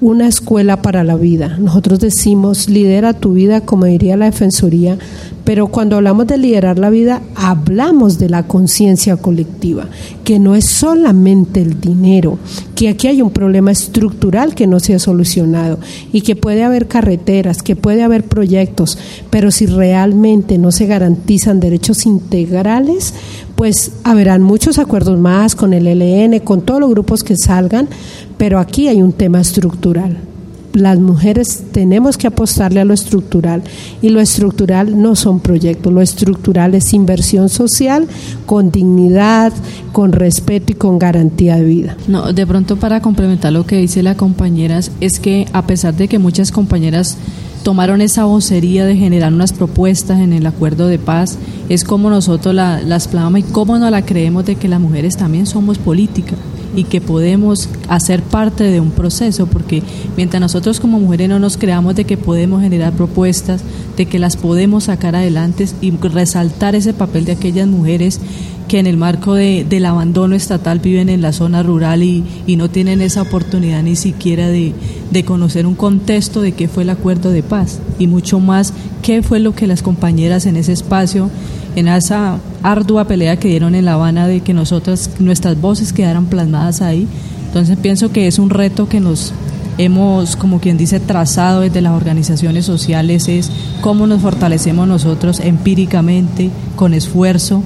una 0.00 0.28
escuela 0.28 0.82
para 0.82 1.04
la 1.04 1.16
vida. 1.16 1.56
Nosotros 1.58 2.00
decimos, 2.00 2.68
lidera 2.68 3.14
tu 3.14 3.32
vida, 3.32 3.62
como 3.62 3.86
diría 3.86 4.16
la 4.16 4.26
Defensoría, 4.26 4.98
pero 5.46 5.68
cuando 5.68 5.94
hablamos 5.94 6.26
de 6.26 6.38
liderar 6.38 6.76
la 6.76 6.90
vida, 6.90 7.22
hablamos 7.36 8.18
de 8.18 8.28
la 8.28 8.48
conciencia 8.48 9.16
colectiva, 9.16 9.86
que 10.24 10.40
no 10.40 10.56
es 10.56 10.68
solamente 10.68 11.62
el 11.62 11.80
dinero, 11.80 12.36
que 12.74 12.88
aquí 12.88 13.06
hay 13.06 13.22
un 13.22 13.30
problema 13.30 13.70
estructural 13.70 14.56
que 14.56 14.66
no 14.66 14.80
se 14.80 14.96
ha 14.96 14.98
solucionado 14.98 15.78
y 16.12 16.22
que 16.22 16.34
puede 16.34 16.64
haber 16.64 16.88
carreteras, 16.88 17.62
que 17.62 17.76
puede 17.76 18.02
haber 18.02 18.24
proyectos, 18.24 18.98
pero 19.30 19.52
si 19.52 19.66
realmente 19.66 20.58
no 20.58 20.72
se 20.72 20.86
garantizan 20.86 21.60
derechos 21.60 22.06
integrales, 22.06 23.14
pues 23.54 23.92
habrán 24.02 24.42
muchos 24.42 24.80
acuerdos 24.80 25.16
más 25.16 25.54
con 25.54 25.74
el 25.74 25.86
LN, 25.86 26.40
con 26.40 26.62
todos 26.62 26.80
los 26.80 26.90
grupos 26.90 27.22
que 27.22 27.36
salgan, 27.36 27.88
pero 28.36 28.58
aquí 28.58 28.88
hay 28.88 29.00
un 29.00 29.12
tema 29.12 29.40
estructural 29.40 30.18
las 30.76 30.98
mujeres 30.98 31.64
tenemos 31.72 32.18
que 32.18 32.26
apostarle 32.26 32.80
a 32.80 32.84
lo 32.84 32.92
estructural 32.94 33.62
y 34.02 34.10
lo 34.10 34.20
estructural 34.20 35.00
no 35.00 35.16
son 35.16 35.40
proyectos, 35.40 35.92
lo 35.92 36.02
estructural 36.02 36.74
es 36.74 36.92
inversión 36.92 37.48
social 37.48 38.06
con 38.44 38.70
dignidad, 38.70 39.52
con 39.92 40.12
respeto 40.12 40.72
y 40.72 40.74
con 40.74 40.98
garantía 40.98 41.56
de 41.56 41.64
vida. 41.64 41.96
No, 42.08 42.32
de 42.32 42.46
pronto 42.46 42.76
para 42.76 43.00
complementar 43.00 43.52
lo 43.52 43.66
que 43.66 43.76
dice 43.76 44.02
la 44.02 44.16
compañera 44.16 44.80
es 45.00 45.18
que 45.18 45.46
a 45.52 45.66
pesar 45.66 45.94
de 45.94 46.08
que 46.08 46.18
muchas 46.18 46.52
compañeras 46.52 47.16
tomaron 47.62 48.00
esa 48.00 48.24
vocería 48.24 48.84
de 48.84 48.96
generar 48.96 49.32
unas 49.32 49.52
propuestas 49.52 50.20
en 50.20 50.32
el 50.32 50.46
acuerdo 50.46 50.86
de 50.86 50.98
paz, 50.98 51.38
es 51.68 51.82
como 51.84 52.10
nosotros 52.10 52.54
las 52.54 53.08
plasmamos 53.08 53.40
y 53.40 53.42
cómo 53.44 53.78
no 53.78 53.90
la 53.90 54.04
creemos 54.04 54.44
de 54.44 54.56
que 54.56 54.68
las 54.68 54.80
mujeres 54.80 55.16
también 55.16 55.46
somos 55.46 55.78
políticas 55.78 56.38
y 56.74 56.84
que 56.84 57.00
podemos 57.00 57.68
hacer 57.88 58.22
parte 58.22 58.64
de 58.64 58.80
un 58.80 58.90
proceso, 58.90 59.46
porque 59.46 59.82
mientras 60.16 60.40
nosotros 60.40 60.80
como 60.80 60.98
mujeres 61.00 61.28
no 61.28 61.38
nos 61.38 61.56
creamos 61.56 61.94
de 61.94 62.04
que 62.04 62.16
podemos 62.16 62.62
generar 62.62 62.92
propuestas, 62.92 63.62
de 63.96 64.06
que 64.06 64.18
las 64.18 64.36
podemos 64.36 64.84
sacar 64.84 65.16
adelante 65.16 65.66
y 65.80 65.90
resaltar 65.92 66.74
ese 66.74 66.92
papel 66.92 67.24
de 67.24 67.32
aquellas 67.32 67.68
mujeres 67.68 68.20
que 68.68 68.78
en 68.78 68.86
el 68.86 68.96
marco 68.96 69.34
de, 69.34 69.64
del 69.68 69.86
abandono 69.86 70.34
estatal 70.34 70.80
viven 70.80 71.08
en 71.08 71.22
la 71.22 71.32
zona 71.32 71.62
rural 71.62 72.02
y, 72.02 72.24
y 72.46 72.56
no 72.56 72.68
tienen 72.68 73.00
esa 73.00 73.22
oportunidad 73.22 73.82
ni 73.82 73.96
siquiera 73.96 74.48
de, 74.48 74.74
de, 75.10 75.24
conocer 75.24 75.66
un 75.66 75.74
contexto 75.74 76.40
de 76.40 76.52
qué 76.52 76.68
fue 76.68 76.82
el 76.82 76.90
acuerdo 76.90 77.30
de 77.30 77.42
paz 77.42 77.80
y 77.98 78.06
mucho 78.06 78.40
más 78.40 78.72
qué 79.02 79.22
fue 79.22 79.38
lo 79.38 79.54
que 79.54 79.66
las 79.66 79.82
compañeras 79.82 80.46
en 80.46 80.56
ese 80.56 80.72
espacio 80.72 81.30
en 81.76 81.88
esa 81.88 82.38
ardua 82.62 83.04
pelea 83.06 83.36
que 83.36 83.48
dieron 83.48 83.74
en 83.74 83.84
La 83.84 83.92
Habana 83.92 84.26
de 84.26 84.40
que 84.40 84.54
nosotras, 84.54 85.10
nuestras 85.18 85.60
voces 85.60 85.92
quedaran 85.92 86.26
plasmadas 86.26 86.80
ahí. 86.80 87.06
Entonces 87.46 87.76
pienso 87.76 88.10
que 88.10 88.26
es 88.26 88.38
un 88.38 88.50
reto 88.50 88.88
que 88.88 88.98
nos 88.98 89.34
hemos, 89.78 90.36
como 90.36 90.58
quien 90.58 90.78
dice, 90.78 91.00
trazado 91.00 91.60
desde 91.60 91.82
las 91.82 91.92
organizaciones 91.92 92.64
sociales, 92.64 93.28
es 93.28 93.50
cómo 93.82 94.06
nos 94.06 94.22
fortalecemos 94.22 94.88
nosotros 94.88 95.38
empíricamente, 95.40 96.50
con 96.76 96.94
esfuerzo, 96.94 97.62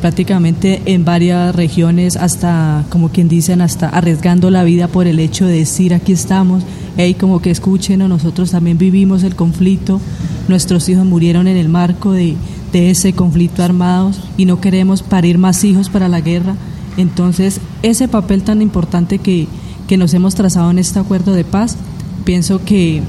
prácticamente 0.00 0.82
en 0.86 1.04
varias 1.04 1.54
regiones, 1.54 2.16
hasta, 2.16 2.84
como 2.90 3.10
quien 3.10 3.28
dicen, 3.28 3.60
hasta 3.60 3.88
arriesgando 3.88 4.50
la 4.50 4.64
vida 4.64 4.88
por 4.88 5.06
el 5.06 5.18
hecho 5.18 5.46
de 5.46 5.58
decir 5.58 5.94
aquí 5.94 6.12
estamos, 6.12 6.62
hey, 6.96 7.14
como 7.14 7.40
que 7.40 7.50
escuchen, 7.50 7.98
nosotros 8.08 8.50
también 8.50 8.78
vivimos 8.78 9.22
el 9.22 9.34
conflicto, 9.34 10.00
nuestros 10.48 10.88
hijos 10.88 11.04
murieron 11.04 11.48
en 11.48 11.56
el 11.56 11.68
marco 11.68 12.12
de 12.12 12.36
ese 12.72 13.14
conflicto 13.14 13.62
armado 13.62 14.12
y 14.36 14.44
no 14.44 14.60
queremos 14.60 15.02
parir 15.02 15.38
más 15.38 15.64
hijos 15.64 15.88
para 15.88 16.08
la 16.08 16.20
guerra. 16.20 16.56
Entonces, 16.96 17.60
ese 17.82 18.08
papel 18.08 18.42
tan 18.42 18.62
importante 18.62 19.18
que, 19.18 19.48
que 19.86 19.96
nos 19.96 20.14
hemos 20.14 20.34
trazado 20.34 20.70
en 20.70 20.78
este 20.78 20.98
acuerdo 20.98 21.32
de 21.32 21.44
paz, 21.44 21.76
pienso 22.24 22.64
que, 22.64 23.02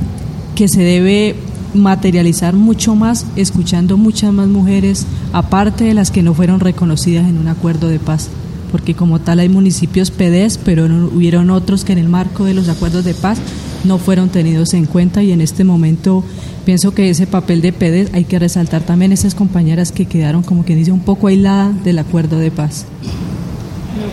que 0.55 0.67
se 0.67 0.81
debe 0.81 1.35
materializar 1.73 2.55
mucho 2.55 2.95
más, 2.95 3.25
escuchando 3.35 3.97
muchas 3.97 4.33
más 4.33 4.47
mujeres, 4.47 5.05
aparte 5.33 5.85
de 5.85 5.93
las 5.93 6.11
que 6.11 6.23
no 6.23 6.33
fueron 6.33 6.59
reconocidas 6.59 7.27
en 7.27 7.37
un 7.37 7.47
acuerdo 7.47 7.87
de 7.87 7.99
paz. 7.99 8.29
Porque 8.71 8.93
como 8.93 9.19
tal 9.19 9.39
hay 9.39 9.49
municipios 9.49 10.11
PEDES, 10.11 10.59
pero 10.63 10.89
no, 10.89 11.07
hubieron 11.07 11.49
otros 11.49 11.85
que 11.85 11.93
en 11.93 11.99
el 11.99 12.09
marco 12.09 12.43
de 12.43 12.53
los 12.53 12.67
acuerdos 12.67 13.05
de 13.05 13.13
paz 13.13 13.39
no 13.83 13.97
fueron 13.97 14.29
tenidos 14.29 14.73
en 14.73 14.85
cuenta 14.85 15.23
y 15.23 15.31
en 15.31 15.39
este 15.39 15.63
momento 15.63 16.23
pienso 16.65 16.93
que 16.93 17.09
ese 17.09 17.27
papel 17.27 17.61
de 17.61 17.71
PEDES 17.71 18.09
hay 18.13 18.25
que 18.25 18.39
resaltar 18.39 18.81
también 18.81 19.13
esas 19.13 19.35
compañeras 19.35 19.91
que 19.91 20.05
quedaron 20.05 20.43
como 20.43 20.65
que 20.65 20.75
dice 20.75 20.91
un 20.91 20.99
poco 20.99 21.27
aisladas 21.27 21.83
del 21.83 21.99
acuerdo 21.99 22.39
de 22.39 22.51
paz. 22.51 22.85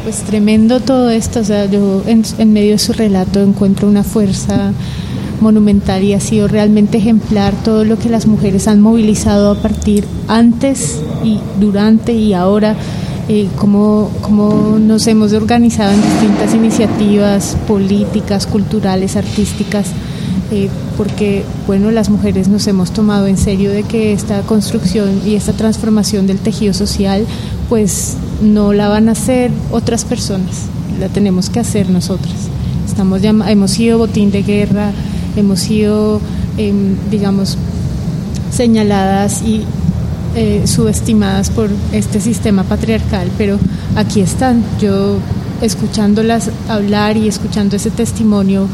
pues 0.05 0.19
tremendo 0.23 0.81
todo 0.81 1.11
esto, 1.11 1.41
o 1.41 1.45
sea, 1.45 1.67
yo 1.67 2.05
en 2.07 2.53
medio 2.53 2.73
de 2.73 2.79
su 2.79 2.93
relato 2.93 3.43
encuentro 3.43 3.89
una 3.89 4.05
fuerza 4.05 4.73
monumental 5.45 6.03
y 6.03 6.15
ha 6.15 6.21
sido 6.21 6.49
realmente 6.49 6.99
ejemplar 6.99 7.55
todo 7.65 7.85
lo 7.85 7.99
que 7.99 8.09
las 8.09 8.27
mujeres 8.27 8.67
han 8.67 8.81
movilizado 8.81 9.53
a 9.53 9.55
partir 9.57 10.05
antes 10.27 11.01
y 11.23 11.39
durante 11.61 12.15
y 12.15 12.33
ahora 12.33 12.75
eh, 13.29 13.49
cómo, 13.57 14.11
cómo, 14.23 14.79
nos 14.79 15.07
hemos 15.07 15.33
organizado 15.33 15.93
en 15.93 16.03
distintas 16.03 16.55
iniciativas 16.55 17.57
políticas, 17.69 18.47
culturales, 18.47 19.17
artísticas, 19.17 19.87
eh, 20.51 20.69
porque 20.97 21.45
bueno, 21.67 21.91
las 21.91 22.09
mujeres 22.09 22.49
nos 22.49 22.67
hemos 22.67 22.91
tomado 22.91 23.27
en 23.27 23.37
serio 23.37 23.71
de 23.71 23.83
que 23.83 24.13
esta 24.13 24.41
construcción 24.43 25.21
y 25.27 25.35
esta 25.37 25.53
transformación 25.53 26.27
del 26.27 26.39
tejido 26.39 26.73
social, 26.75 27.27
pues 27.69 28.17
no 28.43 28.73
la 28.73 28.89
van 28.89 29.09
a 29.09 29.13
hacer 29.13 29.51
otras 29.71 30.05
personas, 30.05 30.67
la 30.99 31.09
tenemos 31.09 31.51
que 31.51 31.61
hacer 31.61 31.91
nosotras. 31.91 32.35
Estamos 32.87 33.23
hemos 33.25 33.71
sido 33.71 33.99
botín 33.99 34.31
de 34.31 34.43
guerra, 34.43 34.93
hemos 35.37 35.61
sido, 35.61 36.21
em, 36.57 36.97
digamos, 37.11 37.57
señaladas 38.51 39.43
y 39.43 39.65
eh, 40.37 40.67
subestimadas 40.67 41.51
por 41.51 41.71
este 41.93 42.21
sistema 42.21 42.65
patriarcal, 42.65 43.31
pero 43.39 43.59
aquí 43.97 44.21
están, 44.21 44.65
yo 44.81 45.19
escuchándolas 45.63 46.51
hablar 46.69 47.17
y 47.17 47.29
escuchando 47.29 47.77
ese 47.77 47.91
testimonio 47.91 48.69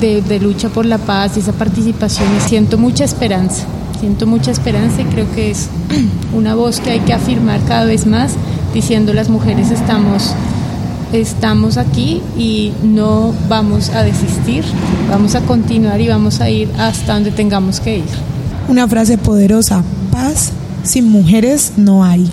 de, 0.00 0.40
lucha 0.40 0.68
por 0.68 0.86
la 0.86 0.98
paz 0.98 1.36
y 1.36 1.40
esa 1.40 1.52
participación, 1.52 2.28
siento 2.48 2.78
mucha 2.78 3.04
esperanza, 3.04 3.64
siento 4.00 4.26
mucha 4.26 4.50
esperanza 4.50 5.02
y 5.02 5.04
creo 5.04 5.30
que 5.32 5.50
es 5.50 5.68
una 6.34 6.54
voz 6.54 6.80
que 6.80 6.90
hay 6.90 7.00
que 7.00 7.12
afirmar 7.12 7.60
cada 7.68 7.84
vez 7.84 8.06
más, 8.06 8.32
diciendo 8.74 9.12
las 9.12 9.28
mujeres 9.28 9.70
estamos 9.70 10.34
estamos 11.12 11.76
aquí 11.76 12.22
y 12.36 12.72
no 12.82 13.32
vamos 13.48 13.90
a 13.90 14.02
desistir, 14.02 14.64
vamos 15.10 15.34
a 15.34 15.40
continuar 15.42 16.00
y 16.00 16.08
vamos 16.08 16.40
a 16.40 16.50
ir 16.50 16.70
hasta 16.78 17.14
donde 17.14 17.30
tengamos 17.30 17.80
que 17.80 17.98
ir. 17.98 18.04
Una 18.68 18.88
frase 18.88 19.18
poderosa, 19.18 19.82
paz 20.10 20.52
sin 20.82 21.08
mujeres 21.10 21.74
no 21.76 22.04
hay. 22.04 22.30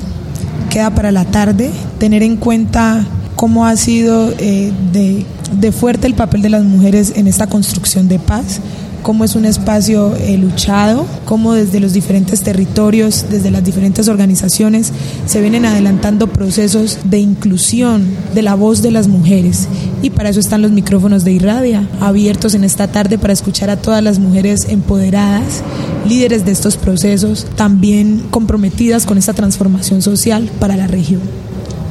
Queda 0.70 0.92
para 0.92 1.12
la 1.12 1.26
tarde 1.26 1.72
tener 2.00 2.24
en 2.24 2.38
cuenta 2.38 3.06
cómo 3.36 3.66
ha 3.66 3.76
sido 3.76 4.34
eh, 4.38 4.72
de, 4.92 5.72
fuerte 5.72 6.08
el 6.08 6.14
papel 6.14 6.42
de 6.42 6.50
las 6.50 6.64
mujeres 6.64 7.14
en 7.16 7.28
esta 7.28 7.48
construcción 7.48 8.08
de 8.08 8.20
paz, 8.20 8.60
cómo 9.02 9.24
es 9.24 9.36
un 9.36 9.46
espacio 9.46 10.16
eh, 10.16 10.38
luchado, 10.38 11.06
cómo 11.26 11.54
desde 11.54 11.80
los 11.80 11.94
diferentes 11.94 12.42
territorios, 12.42 13.26
desde 13.30 13.52
las 13.52 13.64
diferentes 13.64 14.08
organizaciones, 14.08 14.92
se 15.26 15.42
vienen 15.42 15.66
adelantando 15.66 16.28
procesos 16.28 17.00
de 17.04 17.20
inclusión 17.20 18.06
de 18.34 18.42
la 18.42 18.56
voz 18.56 18.82
de 18.82 18.92
las 18.92 19.08
mujeres. 19.08 19.68
Y 20.02 20.10
para 20.12 20.30
eso 20.30 20.40
están 20.40 20.62
los 20.62 20.72
micrófonos 20.72 21.24
de 21.24 21.34
Irradia, 21.34 21.88
abiertos 22.00 22.54
en 22.54 22.64
esta 22.64 22.88
tarde 22.88 23.18
para 23.18 23.34
escuchar 23.34 23.70
a 23.70 23.78
todas 23.78 24.04
las 24.04 24.20
mujeres 24.20 24.68
empoderadas, 24.70 25.62
líderes 26.08 26.46
de 26.46 26.52
estos 26.52 26.78
procesos, 26.78 27.46
también 27.56 28.24
comprometidas 28.30 29.06
con 29.06 29.18
esta 29.18 29.34
transformación 29.34 30.02
social 30.02 30.50
para 30.60 30.78
la 30.78 30.88
región. 30.88 31.22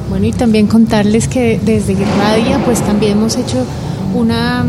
Bueno, 0.09 0.25
y 0.25 0.31
también 0.31 0.67
contarles 0.67 1.27
que 1.27 1.59
desde 1.63 1.93
Irradia 1.93 2.59
pues 2.65 2.81
también 2.81 3.13
hemos 3.13 3.35
hecho 3.37 3.63
una 4.15 4.65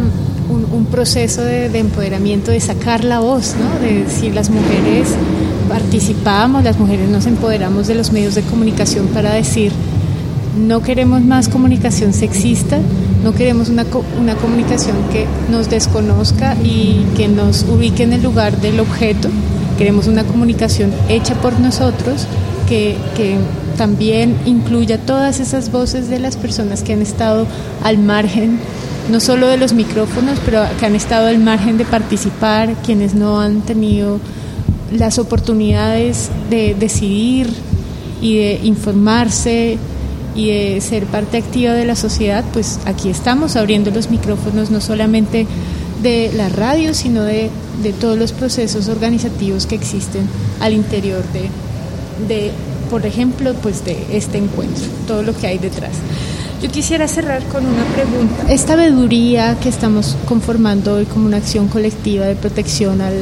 un, 0.50 0.86
proceso 0.86 1.42
de, 1.42 1.66
empoderamiento, 1.78 2.50
de 2.50 2.60
sacar 2.60 3.04
la 3.04 3.20
voz, 3.20 3.54
¿no? 3.56 3.80
de 3.80 4.04
decir 4.04 4.34
las 4.34 4.50
mujeres 4.50 5.08
participamos, 5.68 6.64
las 6.64 6.78
mujeres 6.78 7.08
nos 7.08 7.26
empoderamos 7.26 7.86
de 7.86 7.94
los 7.94 8.12
medios 8.12 8.34
de 8.34 8.42
comunicación 8.42 9.06
para 9.08 9.32
decir 9.32 9.72
no 10.58 10.82
queremos 10.82 11.22
más 11.22 11.48
comunicación 11.48 12.12
sexista, 12.12 12.78
no 13.22 13.32
queremos 13.32 13.68
una, 13.68 13.86
una 14.20 14.34
comunicación 14.34 14.96
que 15.12 15.26
nos 15.48 15.70
desconozca 15.70 16.56
y 16.62 17.06
que 17.16 17.28
nos 17.28 17.62
ubique 17.62 18.02
en 18.02 18.12
el 18.12 18.22
lugar 18.22 18.60
del 18.60 18.80
objeto, 18.80 19.28
queremos 19.78 20.08
una 20.08 20.24
comunicación 20.24 20.90
hecha 21.08 21.34
por 21.36 21.58
nosotros 21.60 22.26
que, 22.68 22.96
que 23.16 23.36
también 23.76 24.36
incluya 24.44 24.98
todas 24.98 25.38
esas 25.40 25.70
voces 25.70 26.08
de 26.08 26.18
las 26.18 26.36
personas 26.36 26.82
que 26.82 26.92
han 26.92 27.02
estado 27.02 27.46
al 27.82 27.98
margen 27.98 28.58
no 29.10 29.20
solo 29.20 29.48
de 29.48 29.56
los 29.56 29.72
micrófonos, 29.72 30.38
pero 30.44 30.62
que 30.78 30.86
han 30.86 30.94
estado 30.94 31.28
al 31.28 31.38
margen 31.38 31.78
de 31.78 31.84
participar, 31.84 32.74
quienes 32.84 33.14
no 33.14 33.40
han 33.40 33.62
tenido 33.62 34.20
las 34.92 35.18
oportunidades 35.18 36.30
de 36.48 36.74
decidir 36.74 37.52
y 38.20 38.38
de 38.38 38.60
informarse 38.64 39.78
y 40.34 40.50
de 40.50 40.80
ser 40.80 41.06
parte 41.06 41.38
activa 41.38 41.72
de 41.72 41.84
la 41.84 41.96
sociedad, 41.96 42.44
pues 42.52 42.78
aquí 42.86 43.10
estamos 43.10 43.56
abriendo 43.56 43.90
los 43.90 44.10
micrófonos 44.10 44.70
no 44.70 44.80
solamente 44.80 45.46
de 46.02 46.30
la 46.34 46.48
radio, 46.48 46.94
sino 46.94 47.22
de, 47.22 47.50
todos 48.00 48.18
los 48.18 48.32
procesos 48.32 48.88
organizativos 48.88 49.66
que 49.66 49.74
existen 49.74 50.28
al 50.60 50.74
interior 50.74 51.22
de, 51.32 51.48
de, 52.32 52.52
por 52.90 53.06
ejemplo, 53.06 53.54
pues 53.54 53.84
de 53.84 53.98
este 54.12 54.38
encuentro, 54.38 54.84
todo 55.06 55.22
lo 55.22 55.34
que 55.36 55.46
hay 55.46 55.58
detrás. 55.58 55.92
Yo 56.62 56.70
quisiera 56.70 57.08
cerrar 57.08 57.42
con 57.44 57.64
una 57.64 57.84
pregunta. 57.94 58.52
Esta 58.52 58.76
veeduría 58.76 59.56
que 59.62 59.70
estamos 59.70 60.16
conformando 60.26 60.96
hoy 60.96 61.06
como 61.06 61.26
una 61.26 61.38
acción 61.38 61.68
colectiva 61.68 62.26
de 62.26 62.36
protección 62.36 63.00
al, 63.00 63.14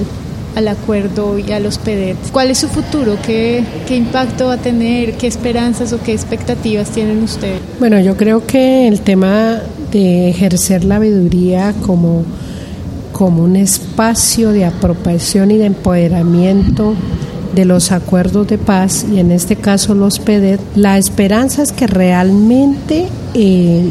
al 0.56 0.66
acuerdo 0.66 1.38
y 1.38 1.52
a 1.52 1.60
los 1.60 1.78
PEDET, 1.78 2.16
¿cuál 2.32 2.50
es 2.50 2.58
su 2.58 2.68
futuro? 2.68 3.16
¿Qué, 3.24 3.62
¿Qué 3.86 3.96
impacto 3.96 4.46
va 4.46 4.54
a 4.54 4.56
tener? 4.56 5.14
¿Qué 5.14 5.28
esperanzas 5.28 5.92
o 5.92 6.02
qué 6.02 6.12
expectativas 6.12 6.90
tienen 6.90 7.22
ustedes? 7.22 7.60
Bueno, 7.78 8.00
yo 8.00 8.16
creo 8.16 8.44
que 8.44 8.88
el 8.88 9.02
tema 9.02 9.60
de 9.92 10.30
ejercer 10.30 10.84
la 10.84 10.98
veeduría 10.98 11.74
como, 11.86 12.24
como 13.12 13.44
un 13.44 13.54
espacio 13.54 14.50
de 14.50 14.64
apropiación 14.64 15.52
y 15.52 15.58
de 15.58 15.66
empoderamiento 15.66 16.94
de 17.54 17.64
los 17.64 17.92
acuerdos 17.92 18.46
de 18.48 18.58
paz 18.58 19.06
y 19.12 19.18
en 19.18 19.30
este 19.30 19.56
caso 19.56 19.94
los 19.94 20.18
PEDET, 20.18 20.60
la 20.74 20.98
esperanza 20.98 21.62
es 21.62 21.72
que 21.72 21.86
realmente 21.86 23.06
eh, 23.34 23.88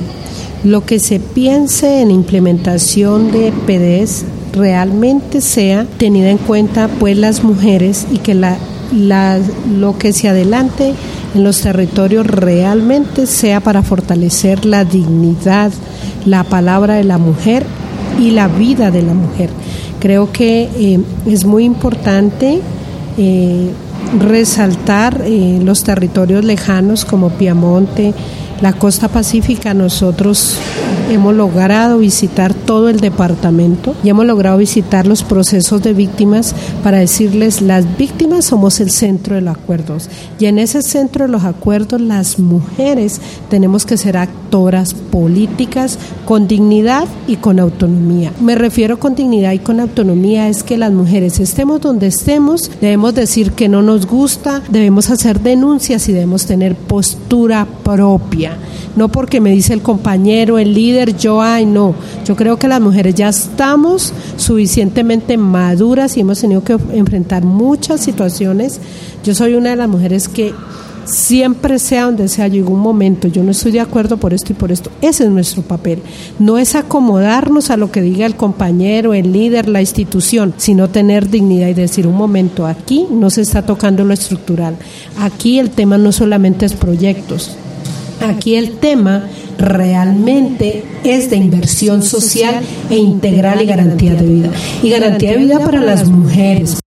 lo 0.63 0.85
que 0.85 0.99
se 0.99 1.19
piense 1.19 2.01
en 2.01 2.11
implementación 2.11 3.31
de 3.31 3.53
PEDES 3.65 4.25
realmente 4.53 5.41
sea 5.41 5.85
tenida 5.97 6.29
en 6.29 6.37
cuenta 6.37 6.87
pues 6.99 7.17
las 7.17 7.43
mujeres 7.43 8.07
y 8.11 8.17
que 8.17 8.33
la, 8.33 8.57
lo 9.77 9.97
que 9.97 10.13
se 10.13 10.29
adelante 10.29 10.93
en 11.35 11.43
los 11.43 11.61
territorios 11.61 12.25
realmente 12.25 13.27
sea 13.27 13.59
para 13.59 13.83
fortalecer 13.83 14.65
la 14.65 14.85
dignidad, 14.85 15.71
la 16.25 16.43
palabra 16.43 16.95
de 16.95 17.03
la 17.03 17.17
mujer 17.17 17.65
y 18.19 18.31
la 18.31 18.47
vida 18.47 18.89
de 18.89 19.03
la 19.03 19.13
mujer. 19.13 19.49
Creo 19.99 20.31
que 20.31 20.69
eh, 20.75 20.99
es 21.27 21.45
muy 21.45 21.63
importante 21.63 22.61
eh, 23.17 23.71
resaltar 24.19 25.21
eh, 25.25 25.59
los 25.63 25.83
territorios 25.83 26.45
lejanos 26.45 27.03
como 27.03 27.29
Piamonte, 27.31 28.13
la 28.61 28.73
costa 28.73 29.07
pacífica, 29.07 29.73
nosotros 29.73 30.57
hemos 31.09 31.33
logrado 31.35 31.99
visitar 31.99 32.53
todo 32.53 32.89
el 32.89 32.99
departamento 32.99 33.95
y 34.03 34.09
hemos 34.09 34.25
logrado 34.25 34.57
visitar 34.57 35.07
los 35.07 35.23
procesos 35.23 35.81
de 35.81 35.93
víctimas 35.93 36.55
para 36.83 36.97
decirles 36.97 37.61
las 37.61 37.97
víctimas 37.97 38.45
somos 38.45 38.79
el 38.79 38.89
centro 38.89 39.35
de 39.35 39.41
los 39.41 39.55
acuerdos 39.55 40.09
y 40.39 40.45
en 40.45 40.59
ese 40.59 40.81
centro 40.81 41.25
de 41.25 41.31
los 41.31 41.43
acuerdos 41.43 42.01
las 42.01 42.39
mujeres 42.39 43.21
tenemos 43.49 43.85
que 43.85 43.97
ser 43.97 44.17
actoras 44.47 44.93
políticas 44.93 45.99
con 46.23 46.47
dignidad 46.47 47.05
y 47.27 47.35
con 47.35 47.59
autonomía. 47.59 48.31
Me 48.39 48.55
refiero 48.55 48.97
con 48.97 49.13
dignidad 49.13 49.51
y 49.51 49.59
con 49.59 49.81
autonomía 49.81 50.47
es 50.47 50.63
que 50.63 50.77
las 50.77 50.93
mujeres 50.93 51.41
estemos 51.41 51.81
donde 51.81 52.07
estemos, 52.07 52.71
debemos 52.79 53.13
decir 53.13 53.51
que 53.51 53.67
no 53.67 53.81
nos 53.81 54.07
gusta, 54.07 54.61
debemos 54.69 55.09
hacer 55.09 55.41
denuncias 55.41 56.07
y 56.07 56.13
debemos 56.13 56.45
tener 56.45 56.75
postura 56.75 57.67
propia 57.83 58.57
no 58.95 59.09
porque 59.09 59.39
me 59.39 59.51
dice 59.51 59.73
el 59.73 59.83
compañero, 59.83 60.57
el 60.57 60.73
líder, 60.73 61.15
yo, 61.15 61.39
ay, 61.39 61.67
no. 61.67 61.93
Yo 62.25 62.35
creo 62.35 62.57
que 62.57 62.67
las 62.67 62.81
mujeres 62.81 63.13
ya 63.13 63.29
estamos 63.29 64.11
suficientemente 64.37 65.37
maduras 65.37 66.17
y 66.17 66.21
hemos 66.21 66.41
tenido 66.41 66.63
que 66.63 66.75
enfrentar 66.93 67.45
muchas 67.45 68.01
situaciones. 68.01 68.79
Yo 69.23 69.35
soy 69.35 69.53
una 69.53 69.69
de 69.69 69.75
las 69.75 69.87
mujeres 69.87 70.27
que 70.27 70.51
siempre 71.07 71.79
sea 71.79 72.05
donde 72.05 72.27
sea, 72.27 72.47
llegó 72.47 72.73
un 72.73 72.81
momento, 72.81 73.27
yo 73.27 73.43
no 73.43 73.51
estoy 73.51 73.71
de 73.71 73.79
acuerdo 73.79 74.17
por 74.17 74.33
esto 74.33 74.53
y 74.53 74.55
por 74.55 74.71
esto. 74.71 74.91
Ese 75.01 75.23
es 75.23 75.29
nuestro 75.29 75.61
papel. 75.61 76.01
No 76.39 76.57
es 76.57 76.75
acomodarnos 76.75 77.69
a 77.69 77.77
lo 77.77 77.91
que 77.91 78.01
diga 78.01 78.25
el 78.25 78.35
compañero, 78.35 79.13
el 79.13 79.31
líder, 79.31 79.67
la 79.67 79.81
institución, 79.81 80.53
sino 80.57 80.89
tener 80.89 81.29
dignidad 81.29 81.69
y 81.69 81.73
decir, 81.73 82.07
un 82.07 82.15
momento, 82.15 82.65
aquí 82.65 83.07
no 83.09 83.29
se 83.29 83.41
está 83.41 83.63
tocando 83.63 84.03
lo 84.03 84.13
estructural. 84.13 84.75
Aquí 85.19 85.59
el 85.59 85.69
tema 85.69 85.97
no 85.97 86.11
solamente 86.11 86.65
es 86.65 86.73
proyectos, 86.73 87.57
Aquí 88.21 88.55
el 88.55 88.77
tema 88.77 89.27
realmente 89.57 90.83
es 91.03 91.29
de 91.29 91.37
inversión 91.37 92.01
social 92.03 92.63
e 92.89 92.95
integral 92.95 93.61
y 93.61 93.65
garantía 93.65 94.15
de 94.15 94.25
vida. 94.25 94.51
Y 94.81 94.89
garantía 94.89 95.31
de 95.31 95.37
vida 95.37 95.59
para 95.59 95.81
las 95.81 96.07
mujeres. 96.09 96.79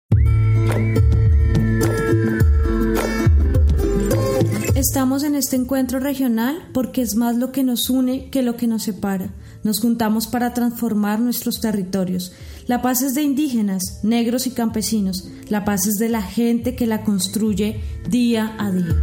Estamos 4.90 5.22
en 5.22 5.36
este 5.36 5.56
encuentro 5.56 6.00
regional 6.00 6.68
porque 6.74 7.04
es 7.04 7.14
más 7.14 7.38
lo 7.38 7.52
que 7.52 7.64
nos 7.64 7.92
une 7.92 8.32
que 8.32 8.42
lo 8.42 8.58
que 8.58 8.66
nos 8.66 8.82
separa. 8.82 9.30
Nos 9.64 9.82
juntamos 9.82 10.26
para 10.26 10.56
transformar 10.56 11.20
nuestros 11.20 11.62
territorios. 11.62 12.32
La 12.66 12.82
paz 12.82 13.04
es 13.04 13.14
de 13.14 13.22
indígenas, 13.22 14.00
negros 14.02 14.48
y 14.48 14.50
campesinos. 14.50 15.30
La 15.48 15.64
paz 15.64 15.86
es 15.86 15.94
de 16.00 16.10
la 16.10 16.24
gente 16.24 16.76
que 16.76 16.88
la 16.88 17.04
construye 17.04 17.82
día 18.10 18.56
a 18.58 18.72
día. 18.72 18.96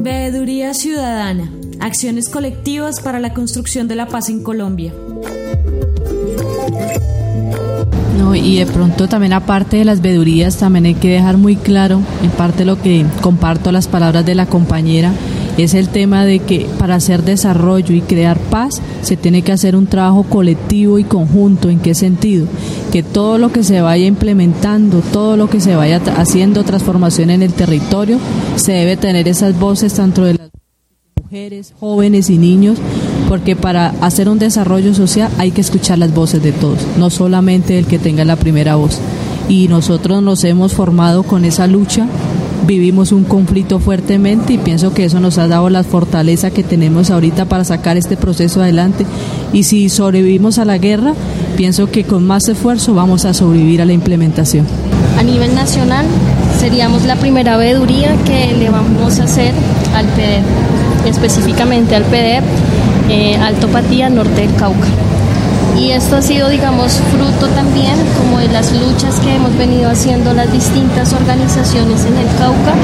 Veeduría 0.00 0.72
Ciudadana. 0.72 1.52
Acciones 1.80 2.30
colectivas 2.30 2.98
para 3.02 3.20
la 3.20 3.34
construcción 3.34 3.88
de 3.88 3.96
la 3.96 4.08
paz 4.08 4.30
en 4.30 4.42
Colombia. 4.42 4.94
No, 8.18 8.34
y 8.34 8.56
de 8.56 8.66
pronto 8.66 9.08
también 9.08 9.32
aparte 9.32 9.78
de 9.78 9.84
las 9.84 10.02
veedurías 10.02 10.58
también 10.58 10.84
hay 10.84 10.94
que 10.94 11.08
dejar 11.08 11.38
muy 11.38 11.56
claro, 11.56 12.00
en 12.22 12.30
parte 12.30 12.64
lo 12.64 12.80
que 12.80 13.06
comparto 13.22 13.72
las 13.72 13.88
palabras 13.88 14.26
de 14.26 14.34
la 14.34 14.46
compañera, 14.46 15.12
es 15.58 15.74
el 15.74 15.88
tema 15.88 16.24
de 16.24 16.38
que 16.38 16.66
para 16.78 16.94
hacer 16.94 17.22
desarrollo 17.24 17.94
y 17.94 18.00
crear 18.00 18.38
paz 18.38 18.80
se 19.02 19.16
tiene 19.16 19.42
que 19.42 19.52
hacer 19.52 19.76
un 19.76 19.86
trabajo 19.86 20.24
colectivo 20.24 20.98
y 20.98 21.04
conjunto. 21.04 21.68
¿En 21.68 21.80
qué 21.80 21.94
sentido? 21.94 22.46
Que 22.90 23.02
todo 23.02 23.38
lo 23.38 23.52
que 23.52 23.62
se 23.62 23.80
vaya 23.80 24.06
implementando, 24.06 25.00
todo 25.00 25.36
lo 25.36 25.50
que 25.50 25.60
se 25.60 25.76
vaya 25.76 26.00
haciendo 26.16 26.64
transformación 26.64 27.30
en 27.30 27.42
el 27.42 27.52
territorio, 27.52 28.18
se 28.56 28.72
debe 28.72 28.96
tener 28.96 29.28
esas 29.28 29.58
voces 29.58 29.94
tanto 29.94 30.24
de 30.24 30.34
las 30.34 30.50
mujeres, 31.22 31.74
jóvenes 31.78 32.30
y 32.30 32.38
niños, 32.38 32.78
porque 33.32 33.56
para 33.56 33.94
hacer 34.02 34.28
un 34.28 34.38
desarrollo 34.38 34.92
social 34.92 35.30
hay 35.38 35.52
que 35.52 35.62
escuchar 35.62 35.96
las 35.96 36.12
voces 36.12 36.42
de 36.42 36.52
todos, 36.52 36.80
no 36.98 37.08
solamente 37.08 37.78
el 37.78 37.86
que 37.86 37.98
tenga 37.98 38.26
la 38.26 38.36
primera 38.36 38.74
voz. 38.74 38.98
Y 39.48 39.68
nosotros 39.68 40.22
nos 40.22 40.44
hemos 40.44 40.74
formado 40.74 41.22
con 41.22 41.46
esa 41.46 41.66
lucha 41.66 42.06
vivimos 42.66 43.10
un 43.10 43.24
conflicto 43.24 43.78
fuertemente 43.78 44.52
y 44.52 44.58
pienso 44.58 44.92
que 44.92 45.06
eso 45.06 45.18
nos 45.18 45.38
ha 45.38 45.48
dado 45.48 45.70
la 45.70 45.82
fortaleza 45.82 46.50
que 46.50 46.62
tenemos 46.62 47.10
ahorita 47.10 47.46
para 47.46 47.64
sacar 47.64 47.96
este 47.96 48.18
proceso 48.18 48.60
adelante. 48.60 49.06
Y 49.54 49.62
si 49.62 49.88
sobrevivimos 49.88 50.58
a 50.58 50.66
la 50.66 50.76
guerra, 50.76 51.14
pienso 51.56 51.90
que 51.90 52.04
con 52.04 52.26
más 52.26 52.46
esfuerzo 52.48 52.92
vamos 52.92 53.24
a 53.24 53.32
sobrevivir 53.32 53.80
a 53.80 53.86
la 53.86 53.94
implementación. 53.94 54.66
A 55.18 55.22
nivel 55.22 55.54
nacional, 55.54 56.04
seríamos 56.60 57.06
la 57.06 57.16
primera 57.16 57.56
veeduría 57.56 58.14
que 58.26 58.54
le 58.58 58.68
vamos 58.68 59.20
a 59.20 59.24
hacer 59.24 59.54
al 59.96 60.04
PEDER, 60.08 60.42
específicamente 61.06 61.96
al 61.96 62.04
PEDER 62.04 62.42
eh, 63.12 63.36
Alto 63.36 63.68
Patía, 63.68 64.08
norte 64.08 64.40
del 64.40 64.54
Cauca. 64.54 64.88
Y 65.78 65.90
esto 65.90 66.16
ha 66.16 66.22
sido, 66.22 66.48
digamos, 66.48 66.92
fruto 67.12 67.46
también 67.54 67.94
como 68.16 68.38
de 68.38 68.48
las 68.48 68.72
luchas 68.72 69.20
que 69.20 69.34
hemos 69.34 69.54
venido 69.58 69.90
haciendo 69.90 70.32
las 70.32 70.50
distintas 70.50 71.12
organizaciones 71.12 72.06
en 72.06 72.16
el 72.16 72.26
Cauca. 72.38 72.74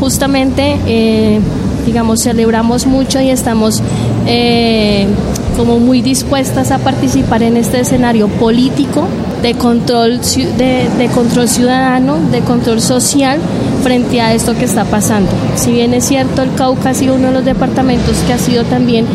Justamente, 0.00 0.78
eh, 0.86 1.40
digamos, 1.84 2.22
celebramos 2.22 2.86
mucho 2.86 3.20
y 3.20 3.28
estamos 3.28 3.82
eh, 4.26 5.06
como 5.58 5.78
muy 5.78 6.00
dispuestas 6.00 6.70
a 6.70 6.78
participar 6.78 7.42
en 7.42 7.58
este 7.58 7.80
escenario 7.80 8.28
político 8.28 9.06
de 9.42 9.54
control, 9.54 10.20
de, 10.56 10.88
de, 10.96 11.08
control 11.08 11.48
ciudadano, 11.48 12.18
de 12.30 12.40
control 12.40 12.80
social 12.80 13.38
frente 13.82 14.20
a 14.20 14.32
esto 14.32 14.54
que 14.56 14.64
está 14.64 14.84
pasando. 14.84 15.30
Si 15.54 15.70
bien 15.70 15.92
es 15.94 16.04
cierto, 16.04 16.42
el 16.42 16.54
Cauca 16.54 16.90
ha 16.90 16.94
sido 16.94 17.14
uno 17.14 17.28
de 17.28 17.34
los 17.34 17.44
departamentos 17.44 18.16
que 18.26 18.32
ha 18.32 18.38
sido 18.38 18.64
también 18.64 19.06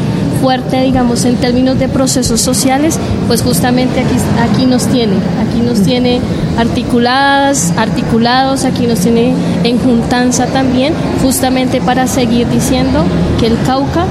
fuerte, 0.42 0.82
digamos, 0.82 1.24
en 1.26 1.36
términos 1.36 1.78
de 1.80 1.88
procesos 1.88 2.42
sociales, 2.42 2.98
pues 3.28 3.44
justamente 3.44 4.00
aquí, 4.00 4.16
aquí 4.42 4.66
nos 4.66 4.88
tiene, 4.88 5.14
aquí 5.40 5.62
nos 5.62 5.82
tiene 5.82 6.20
articuladas, 6.58 7.74
articulados, 7.78 8.66
aquí 8.66 8.88
nos 8.88 9.00
tiene 9.00 9.34
en 9.64 9.78
juntanza 9.80 10.48
también, 10.48 10.94
justamente 11.22 11.80
para 11.80 12.08
seguir 12.08 12.50
diciendo 12.50 13.04
que 13.40 13.48
el 13.48 13.58
Cauca 13.66 14.06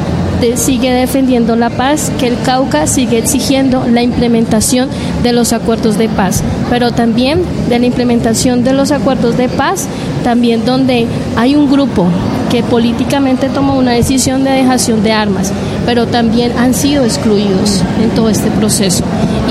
sigue 0.56 0.90
defendiendo 0.90 1.54
la 1.54 1.68
paz, 1.68 2.10
que 2.18 2.26
el 2.26 2.40
Cauca 2.40 2.86
sigue 2.86 3.18
exigiendo 3.18 3.86
la 3.86 4.02
implementación 4.02 4.88
de 5.22 5.32
los 5.32 5.52
acuerdos 5.52 5.98
de 5.98 6.08
paz, 6.08 6.42
pero 6.70 6.92
también 6.92 7.42
de 7.68 7.78
la 7.78 7.86
implementación 7.86 8.64
de 8.64 8.72
los 8.72 8.90
acuerdos 8.90 9.36
de 9.36 9.48
paz, 9.48 9.86
también 10.24 10.64
donde 10.64 11.06
hay 11.36 11.56
un 11.56 11.70
grupo 11.70 12.06
que 12.50 12.62
políticamente 12.62 13.48
tomó 13.48 13.76
una 13.76 13.92
decisión 13.92 14.42
de 14.42 14.50
dejación 14.50 15.02
de 15.02 15.12
armas, 15.12 15.52
pero 15.90 16.06
también 16.06 16.56
han 16.56 16.72
sido 16.72 17.04
excluidos 17.04 17.82
en 18.00 18.10
todo 18.10 18.28
este 18.28 18.48
proceso. 18.52 19.02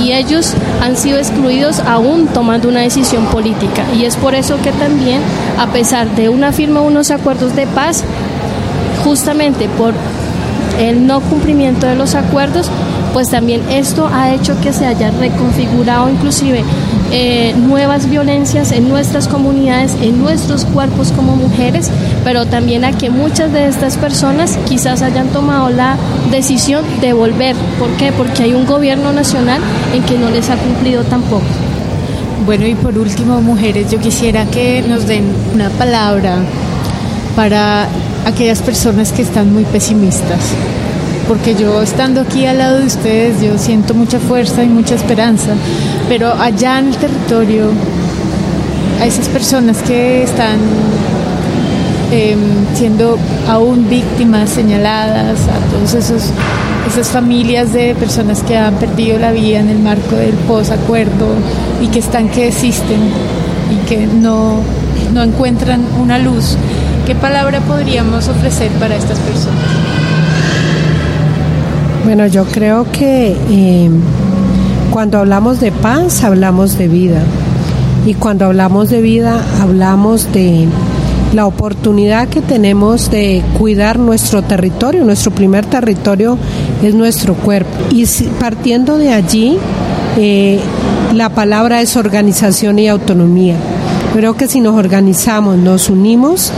Y 0.01 0.13
ellos 0.13 0.53
han 0.81 0.95
sido 0.95 1.17
excluidos 1.17 1.81
aún 1.81 2.27
tomando 2.27 2.69
una 2.69 2.79
decisión 2.79 3.25
política. 3.25 3.83
Y 3.93 4.05
es 4.05 4.15
por 4.15 4.33
eso 4.35 4.55
que 4.61 4.71
también, 4.71 5.19
a 5.57 5.67
pesar 5.73 6.07
de 6.15 6.29
una 6.29 6.53
firma 6.53 6.79
unos 6.79 7.11
acuerdos 7.11 7.57
de 7.57 7.67
paz, 7.67 8.05
justamente 9.03 9.67
por 9.67 9.93
el 10.79 11.05
no 11.05 11.19
cumplimiento 11.19 11.87
de 11.87 11.95
los 11.97 12.15
acuerdos, 12.15 12.71
pues 13.13 13.29
también 13.29 13.61
esto 13.69 14.09
ha 14.11 14.33
hecho 14.33 14.59
que 14.61 14.73
se 14.73 14.85
haya 14.85 15.11
reconfigurado 15.11 16.09
inclusive 16.09 16.63
eh, 17.11 17.55
nuevas 17.57 18.07
violencias 18.07 18.71
en 18.71 18.87
nuestras 18.87 19.27
comunidades, 19.27 19.95
en 20.01 20.19
nuestros 20.19 20.65
cuerpos 20.65 21.11
como 21.11 21.35
mujeres, 21.35 21.89
pero 22.23 22.45
también 22.45 22.85
a 22.85 22.91
que 22.91 23.09
muchas 23.09 23.51
de 23.51 23.67
estas 23.67 23.97
personas 23.97 24.57
quizás 24.67 25.01
hayan 25.01 25.29
tomado 25.29 25.69
la 25.69 25.97
decisión 26.29 26.85
de 27.01 27.13
volver. 27.13 27.55
¿Por 27.79 27.89
qué? 27.97 28.11
Porque 28.11 28.43
hay 28.43 28.53
un 28.53 28.67
gobierno 28.67 29.11
nacional 29.11 29.59
en 29.95 30.03
que 30.03 30.19
no 30.19 30.29
les 30.29 30.51
ha 30.51 30.57
cumplido 30.57 31.03
tampoco. 31.03 31.45
Bueno, 32.45 32.67
y 32.67 32.75
por 32.75 32.97
último, 32.97 33.41
mujeres, 33.41 33.91
yo 33.91 33.99
quisiera 33.99 34.45
que 34.45 34.83
nos 34.87 35.07
den 35.07 35.33
una 35.53 35.69
palabra 35.71 36.37
para 37.35 37.87
aquellas 38.25 38.61
personas 38.61 39.11
que 39.11 39.23
están 39.23 39.51
muy 39.51 39.63
pesimistas. 39.63 40.39
Porque 41.29 41.53
yo 41.53 41.83
estando 41.83 42.21
aquí 42.21 42.47
al 42.47 42.57
lado 42.57 42.79
de 42.79 42.87
ustedes, 42.87 43.39
yo 43.39 43.55
siento 43.59 43.93
mucha 43.93 44.19
fuerza 44.19 44.63
y 44.63 44.67
mucha 44.67 44.95
esperanza, 44.95 45.51
pero 46.07 46.33
allá 46.33 46.79
en 46.79 46.87
el 46.87 46.97
territorio, 46.97 47.69
a 48.99 49.05
esas 49.05 49.29
personas 49.29 49.77
que 49.83 50.23
están 50.23 50.57
em, 52.11 52.39
siendo 52.73 53.19
aún 53.47 53.87
víctimas 53.87 54.49
señaladas, 54.49 55.37
a 55.47 55.97
esos 55.97 56.33
esas 56.87 57.09
familias 57.09 57.73
de 57.73 57.93
personas 57.93 58.41
que 58.41 58.57
han 58.57 58.73
perdido 58.75 59.19
la 59.19 59.31
vida 59.31 59.59
en 59.59 59.69
el 59.69 59.77
marco 59.77 60.15
del 60.15 60.33
posacuerdo 60.33 61.27
y 61.79 61.87
que 61.89 61.99
están 61.99 62.29
que 62.29 62.45
desisten 62.45 63.01
y 63.71 63.87
que 63.87 64.07
no, 64.07 64.61
no 65.13 65.21
encuentran 65.21 65.85
una 66.01 66.17
luz. 66.17 66.57
¿Qué 67.05 67.13
palabra 67.13 67.61
podríamos 67.61 68.27
ofrecer 68.27 68.71
para 68.79 68.95
estas 68.95 69.19
personas? 69.19 70.08
Bueno, 72.03 72.27
yo 72.27 72.45
creo 72.45 72.85
que 72.91 73.35
eh, 73.49 73.89
cuando 74.91 75.19
hablamos 75.19 75.59
de 75.59 75.71
paz, 75.71 76.23
hablamos 76.23 76.77
de 76.77 76.87
vida. 76.87 77.21
Y 78.05 78.13
cuando 78.13 78.45
hablamos 78.45 78.89
de 78.89 79.01
vida, 79.01 79.43
hablamos 79.61 80.31
de 80.31 80.67
la 81.33 81.45
oportunidad 81.45 82.27
que 82.27 82.41
tenemos 82.41 83.11
de 83.11 83.43
cuidar 83.57 83.99
nuestro 83.99 84.41
territorio. 84.41 85.03
Nuestro 85.03 85.31
primer 85.31 85.65
territorio 85.65 86.37
es 86.81 86.95
nuestro 86.95 87.35
cuerpo. 87.35 87.71
Y 87.91 88.05
partiendo 88.39 88.97
de 88.97 89.13
allí, 89.13 89.57
eh, 90.17 90.59
la 91.13 91.29
palabra 91.29 91.81
es 91.81 91.95
organización 91.97 92.79
y 92.79 92.87
autonomía. 92.87 93.55
Creo 94.13 94.35
que 94.35 94.47
si 94.47 94.59
nos 94.61 94.75
organizamos, 94.75 95.57
nos 95.57 95.89
unimos, 95.89 96.51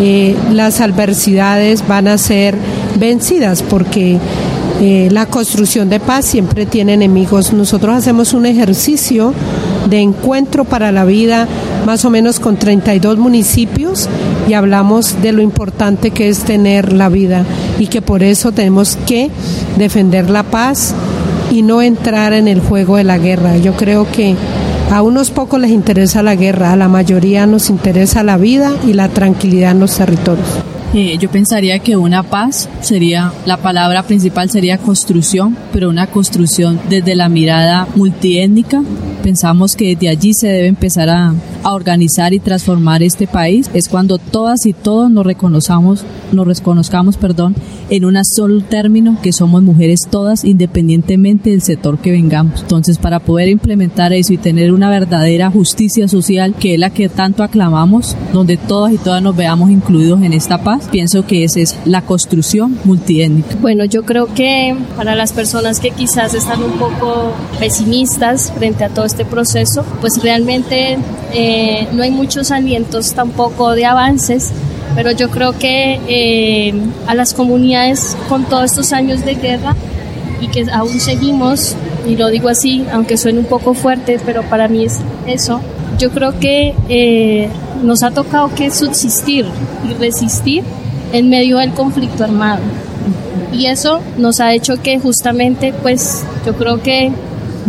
eh, 0.00 0.36
las 0.52 0.80
adversidades 0.80 1.86
van 1.88 2.06
a 2.08 2.18
ser 2.18 2.56
vencidas 2.98 3.62
porque 3.62 4.18
eh, 4.80 5.08
la 5.10 5.26
construcción 5.26 5.88
de 5.88 5.98
paz 5.98 6.24
siempre 6.24 6.64
tiene 6.64 6.94
enemigos. 6.94 7.52
Nosotros 7.52 7.96
hacemos 7.96 8.32
un 8.32 8.46
ejercicio 8.46 9.34
de 9.90 9.98
encuentro 9.98 10.64
para 10.64 10.92
la 10.92 11.04
vida 11.04 11.48
más 11.84 12.04
o 12.04 12.10
menos 12.10 12.38
con 12.38 12.56
32 12.56 13.18
municipios 13.18 14.08
y 14.48 14.52
hablamos 14.52 15.20
de 15.20 15.32
lo 15.32 15.42
importante 15.42 16.10
que 16.10 16.28
es 16.28 16.40
tener 16.40 16.92
la 16.92 17.08
vida 17.08 17.44
y 17.78 17.86
que 17.88 18.02
por 18.02 18.22
eso 18.22 18.52
tenemos 18.52 18.96
que 19.06 19.30
defender 19.78 20.30
la 20.30 20.42
paz 20.44 20.94
y 21.50 21.62
no 21.62 21.82
entrar 21.82 22.32
en 22.32 22.46
el 22.46 22.60
juego 22.60 22.96
de 22.96 23.04
la 23.04 23.18
guerra. 23.18 23.56
Yo 23.56 23.74
creo 23.74 24.06
que 24.10 24.36
a 24.92 25.02
unos 25.02 25.30
pocos 25.30 25.60
les 25.60 25.70
interesa 25.70 26.22
la 26.22 26.34
guerra, 26.34 26.72
a 26.72 26.76
la 26.76 26.88
mayoría 26.88 27.46
nos 27.46 27.68
interesa 27.68 28.22
la 28.22 28.36
vida 28.36 28.72
y 28.86 28.92
la 28.92 29.08
tranquilidad 29.08 29.72
en 29.72 29.80
los 29.80 29.96
territorios. 29.96 30.46
Eh, 30.94 31.18
yo 31.18 31.30
pensaría 31.30 31.78
que 31.80 31.96
una 31.96 32.22
paz 32.22 32.68
sería, 32.80 33.32
la 33.44 33.58
palabra 33.58 34.04
principal 34.04 34.48
sería 34.48 34.78
construcción, 34.78 35.56
pero 35.70 35.90
una 35.90 36.06
construcción 36.06 36.80
desde 36.88 37.14
la 37.14 37.28
mirada 37.28 37.86
multiétnica. 37.94 38.82
Pensamos 39.28 39.76
que 39.76 39.94
desde 39.94 40.08
allí 40.08 40.32
se 40.32 40.46
debe 40.46 40.68
empezar 40.68 41.10
a, 41.10 41.34
a 41.62 41.74
organizar 41.74 42.32
y 42.32 42.40
transformar 42.40 43.02
este 43.02 43.26
país. 43.26 43.70
Es 43.74 43.86
cuando 43.86 44.16
todas 44.16 44.64
y 44.64 44.72
todos 44.72 45.10
nos 45.10 45.26
reconozcamos, 45.26 46.02
nos 46.32 46.46
reconozcamos, 46.46 47.18
perdón, 47.18 47.54
en 47.90 48.06
un 48.06 48.18
solo 48.24 48.62
término 48.62 49.18
que 49.22 49.32
somos 49.32 49.62
mujeres 49.62 50.00
todas, 50.10 50.44
independientemente 50.44 51.50
del 51.50 51.60
sector 51.60 51.98
que 51.98 52.10
vengamos. 52.10 52.62
Entonces, 52.62 52.96
para 52.96 53.20
poder 53.20 53.48
implementar 53.48 54.14
eso 54.14 54.32
y 54.32 54.38
tener 54.38 54.72
una 54.72 54.88
verdadera 54.88 55.50
justicia 55.50 56.08
social, 56.08 56.54
que 56.54 56.72
es 56.74 56.80
la 56.80 56.88
que 56.88 57.10
tanto 57.10 57.42
aclamamos, 57.42 58.16
donde 58.32 58.56
todas 58.56 58.94
y 58.94 58.98
todas 58.98 59.22
nos 59.22 59.36
veamos 59.36 59.70
incluidos 59.70 60.22
en 60.22 60.32
esta 60.32 60.62
paz, 60.64 60.88
pienso 60.90 61.26
que 61.26 61.44
esa 61.44 61.60
es 61.60 61.76
la 61.84 62.00
construcción 62.00 62.78
multiétnica. 62.84 63.56
Bueno, 63.60 63.84
yo 63.84 64.04
creo 64.04 64.32
que 64.34 64.74
para 64.96 65.14
las 65.14 65.34
personas 65.34 65.80
que 65.80 65.90
quizás 65.90 66.32
están 66.32 66.62
un 66.62 66.78
poco 66.78 67.32
pesimistas 67.58 68.52
frente 68.56 68.84
a 68.84 68.88
todo 68.88 69.04
este 69.04 69.17
proceso, 69.24 69.84
pues 70.00 70.22
realmente 70.22 70.98
eh, 71.32 71.88
no 71.92 72.02
hay 72.02 72.10
muchos 72.10 72.50
alientos 72.50 73.14
tampoco 73.14 73.72
de 73.72 73.86
avances, 73.86 74.50
pero 74.94 75.10
yo 75.12 75.30
creo 75.30 75.56
que 75.58 76.00
eh, 76.08 76.74
a 77.06 77.14
las 77.14 77.34
comunidades 77.34 78.16
con 78.28 78.44
todos 78.44 78.64
estos 78.64 78.92
años 78.92 79.24
de 79.24 79.34
guerra 79.34 79.76
y 80.40 80.48
que 80.48 80.66
aún 80.70 81.00
seguimos, 81.00 81.76
y 82.06 82.16
lo 82.16 82.28
digo 82.28 82.48
así, 82.48 82.84
aunque 82.92 83.16
suene 83.16 83.40
un 83.40 83.46
poco 83.46 83.74
fuerte, 83.74 84.18
pero 84.24 84.42
para 84.42 84.68
mí 84.68 84.84
es 84.84 84.98
eso, 85.26 85.60
yo 85.98 86.10
creo 86.10 86.38
que 86.38 86.74
eh, 86.88 87.48
nos 87.82 88.02
ha 88.02 88.10
tocado 88.10 88.54
que 88.54 88.70
subsistir 88.70 89.46
y 89.88 89.94
resistir 89.94 90.62
en 91.12 91.28
medio 91.28 91.58
del 91.58 91.72
conflicto 91.72 92.24
armado. 92.24 92.60
Y 93.52 93.66
eso 93.66 94.00
nos 94.16 94.40
ha 94.40 94.52
hecho 94.54 94.80
que 94.82 94.98
justamente, 94.98 95.72
pues 95.82 96.24
yo 96.46 96.54
creo 96.54 96.82
que 96.82 97.10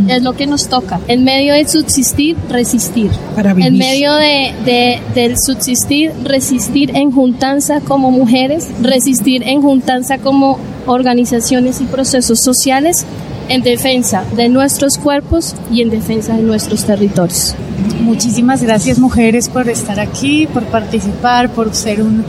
es 0.08 0.24
lo 0.24 0.34
que 0.34 0.48
nos 0.48 0.68
toca. 0.68 1.00
En 1.08 1.24
medio 1.24 1.54
de 1.54 1.68
subsistir, 1.68 2.38
resistir. 2.50 3.12
En 3.38 3.78
medio 3.78 4.14
de, 4.14 4.54
de, 4.66 5.00
del 5.16 5.36
subsistir, 5.38 6.12
resistir 6.24 6.96
en 6.96 7.12
juntanza 7.12 7.82
como 7.82 8.12
mujeres, 8.12 8.68
resistir 8.82 9.44
en 9.44 9.62
juntanza 9.62 10.18
como 10.18 10.58
organizaciones 10.86 11.82
y 11.82 11.86
procesos 11.86 12.40
sociales 12.40 13.06
en 13.50 13.64
defensa 13.64 14.24
de 14.36 14.48
nuestros 14.48 14.98
cuerpos 14.98 15.56
y 15.72 15.82
en 15.82 15.90
defensa 15.90 16.36
de 16.36 16.44
nuestros 16.44 16.86
territorios. 16.86 17.56
Muchísimas 18.02 18.62
gracias 18.64 19.00
mujeres 19.00 19.50
por 19.50 19.68
estar 19.70 20.00
aquí, 20.00 20.48
por 20.48 20.64
participar, 20.66 21.50
por 21.50 21.74
ser 21.74 22.02
un, 22.02 22.24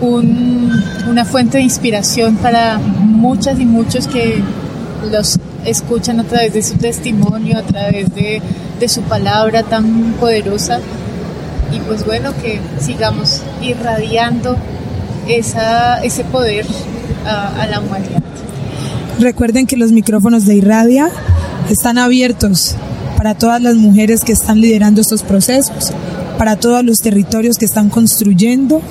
un, 0.00 0.72
una 1.08 1.24
fuente 1.24 1.58
de 1.58 1.64
inspiración 1.64 2.36
para 2.36 2.78
muchas 2.78 3.60
y 3.60 3.66
muchos 3.66 4.06
que 4.06 4.42
los 5.10 5.38
escuchan 5.64 6.20
a 6.20 6.24
través 6.24 6.52
de 6.52 6.62
su 6.62 6.76
testimonio, 6.76 7.58
a 7.58 7.62
través 7.62 8.14
de, 8.14 8.40
de 8.78 8.88
su 8.88 9.02
palabra 9.02 9.62
tan 9.62 10.14
poderosa. 10.20 10.80
Y 11.72 11.78
pues 11.80 12.04
bueno, 12.04 12.32
que 12.42 12.60
sigamos 12.80 13.42
irradiando 13.62 14.56
esa, 15.28 16.02
ese 16.02 16.24
poder 16.24 16.66
a, 17.26 17.66
la 17.66 17.80
humanidad. 17.80 18.22
Recuerden 19.18 19.66
que 19.66 19.76
los 19.76 19.92
micrófonos 19.92 20.44
de 20.44 20.56
Irradia 20.56 21.08
están 21.70 21.98
abiertos 21.98 22.74
para 23.16 23.34
todas 23.34 23.62
las 23.62 23.76
mujeres 23.76 24.20
que 24.20 24.32
están 24.32 24.60
liderando 24.60 25.00
estos 25.00 25.22
procesos, 25.22 25.92
para 26.36 26.56
todos 26.56 26.84
los 26.84 26.98
territorios 26.98 27.56
que 27.56 27.64
están 27.64 27.88
construyendo, 27.88 28.82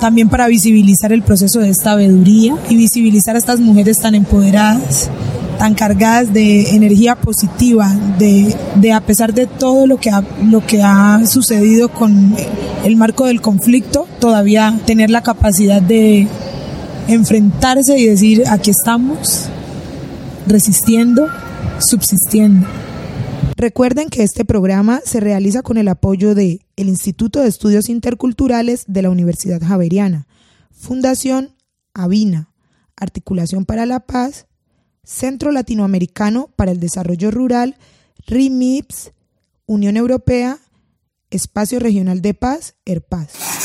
también 0.00 0.28
para 0.28 0.46
visibilizar 0.46 1.12
el 1.12 1.22
proceso 1.22 1.58
de 1.58 1.70
esta 1.70 1.96
veeduría 1.96 2.56
y 2.70 2.76
visibilizar 2.76 3.34
a 3.34 3.38
estas 3.38 3.60
mujeres 3.60 3.98
tan 3.98 4.14
empoderadas, 4.14 5.10
tan 5.58 5.74
cargadas 5.74 6.32
de 6.32 6.70
energía 6.70 7.16
positiva, 7.16 7.92
de, 8.18 8.54
de 8.76 8.92
a 8.92 9.00
pesar 9.00 9.34
de 9.34 9.46
todo 9.46 9.86
lo 9.86 9.98
que, 9.98 10.10
ha, 10.10 10.22
lo 10.44 10.64
que 10.64 10.82
ha 10.82 11.26
sucedido 11.26 11.88
con 11.88 12.34
el 12.84 12.96
marco 12.96 13.26
del 13.26 13.40
conflicto, 13.40 14.06
todavía 14.20 14.80
tener 14.86 15.10
la 15.10 15.22
capacidad 15.22 15.82
de 15.82 16.28
enfrentarse 17.08 17.98
y 17.98 18.06
decir, 18.06 18.44
aquí 18.48 18.70
estamos, 18.70 19.46
resistiendo, 20.46 21.26
subsistiendo. 21.80 22.66
Recuerden 23.56 24.08
que 24.08 24.22
este 24.22 24.44
programa 24.44 25.00
se 25.04 25.18
realiza 25.18 25.62
con 25.62 25.78
el 25.78 25.88
apoyo 25.88 26.36
de 26.36 26.60
el 26.76 26.88
Instituto 26.88 27.40
de 27.42 27.48
Estudios 27.48 27.88
Interculturales 27.88 28.84
de 28.86 29.02
la 29.02 29.10
Universidad 29.10 29.60
Javeriana, 29.60 30.28
Fundación 30.70 31.56
Avina, 31.92 32.52
Articulación 32.94 33.64
para 33.64 33.84
la 33.84 34.00
Paz, 34.00 34.46
Centro 35.04 35.52
Latinoamericano 35.52 36.50
para 36.56 36.70
el 36.70 36.80
Desarrollo 36.80 37.30
Rural, 37.30 37.76
RIMIPS, 38.26 39.12
Unión 39.66 39.96
Europea, 39.96 40.58
Espacio 41.30 41.78
Regional 41.78 42.22
de 42.22 42.34
Paz, 42.34 42.74
ERPAZ. 42.84 43.58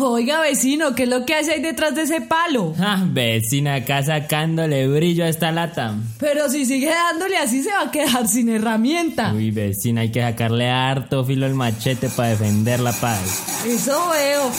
Oiga, 0.00 0.40
vecino, 0.40 0.94
¿qué 0.94 1.02
es 1.02 1.08
lo 1.08 1.26
que 1.26 1.34
hace 1.34 1.52
ahí 1.52 1.60
detrás 1.60 1.94
de 1.94 2.02
ese 2.02 2.22
palo? 2.22 2.74
Ah, 2.84 3.04
vecina, 3.06 3.76
acá 3.76 4.02
sacándole 4.02 4.88
brillo 4.88 5.24
a 5.24 5.28
esta 5.28 5.52
lata. 5.52 5.94
Pero 6.18 6.48
si 6.48 6.64
sigue 6.66 6.88
dándole 6.88 7.36
así 7.36 7.62
se 7.62 7.70
va 7.70 7.82
a 7.82 7.90
quedar 7.90 8.26
sin 8.26 8.48
herramienta. 8.48 9.32
Uy, 9.32 9.50
vecina, 9.50 10.00
hay 10.00 10.10
que 10.10 10.20
sacarle 10.20 10.68
harto 10.68 11.24
filo 11.24 11.46
al 11.46 11.54
machete 11.54 12.08
para 12.08 12.30
defender 12.30 12.80
la 12.80 12.92
paz. 12.92 13.64
Eso 13.66 14.10
veo. 14.10 14.50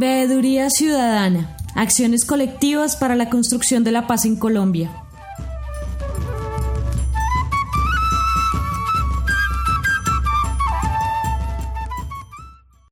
Veeduría 0.00 0.70
Ciudadana. 0.70 1.56
Acciones 1.74 2.24
colectivas 2.24 2.94
para 2.94 3.16
la 3.16 3.30
construcción 3.30 3.82
de 3.82 3.90
la 3.90 4.06
paz 4.06 4.26
en 4.26 4.36
Colombia. 4.36 5.07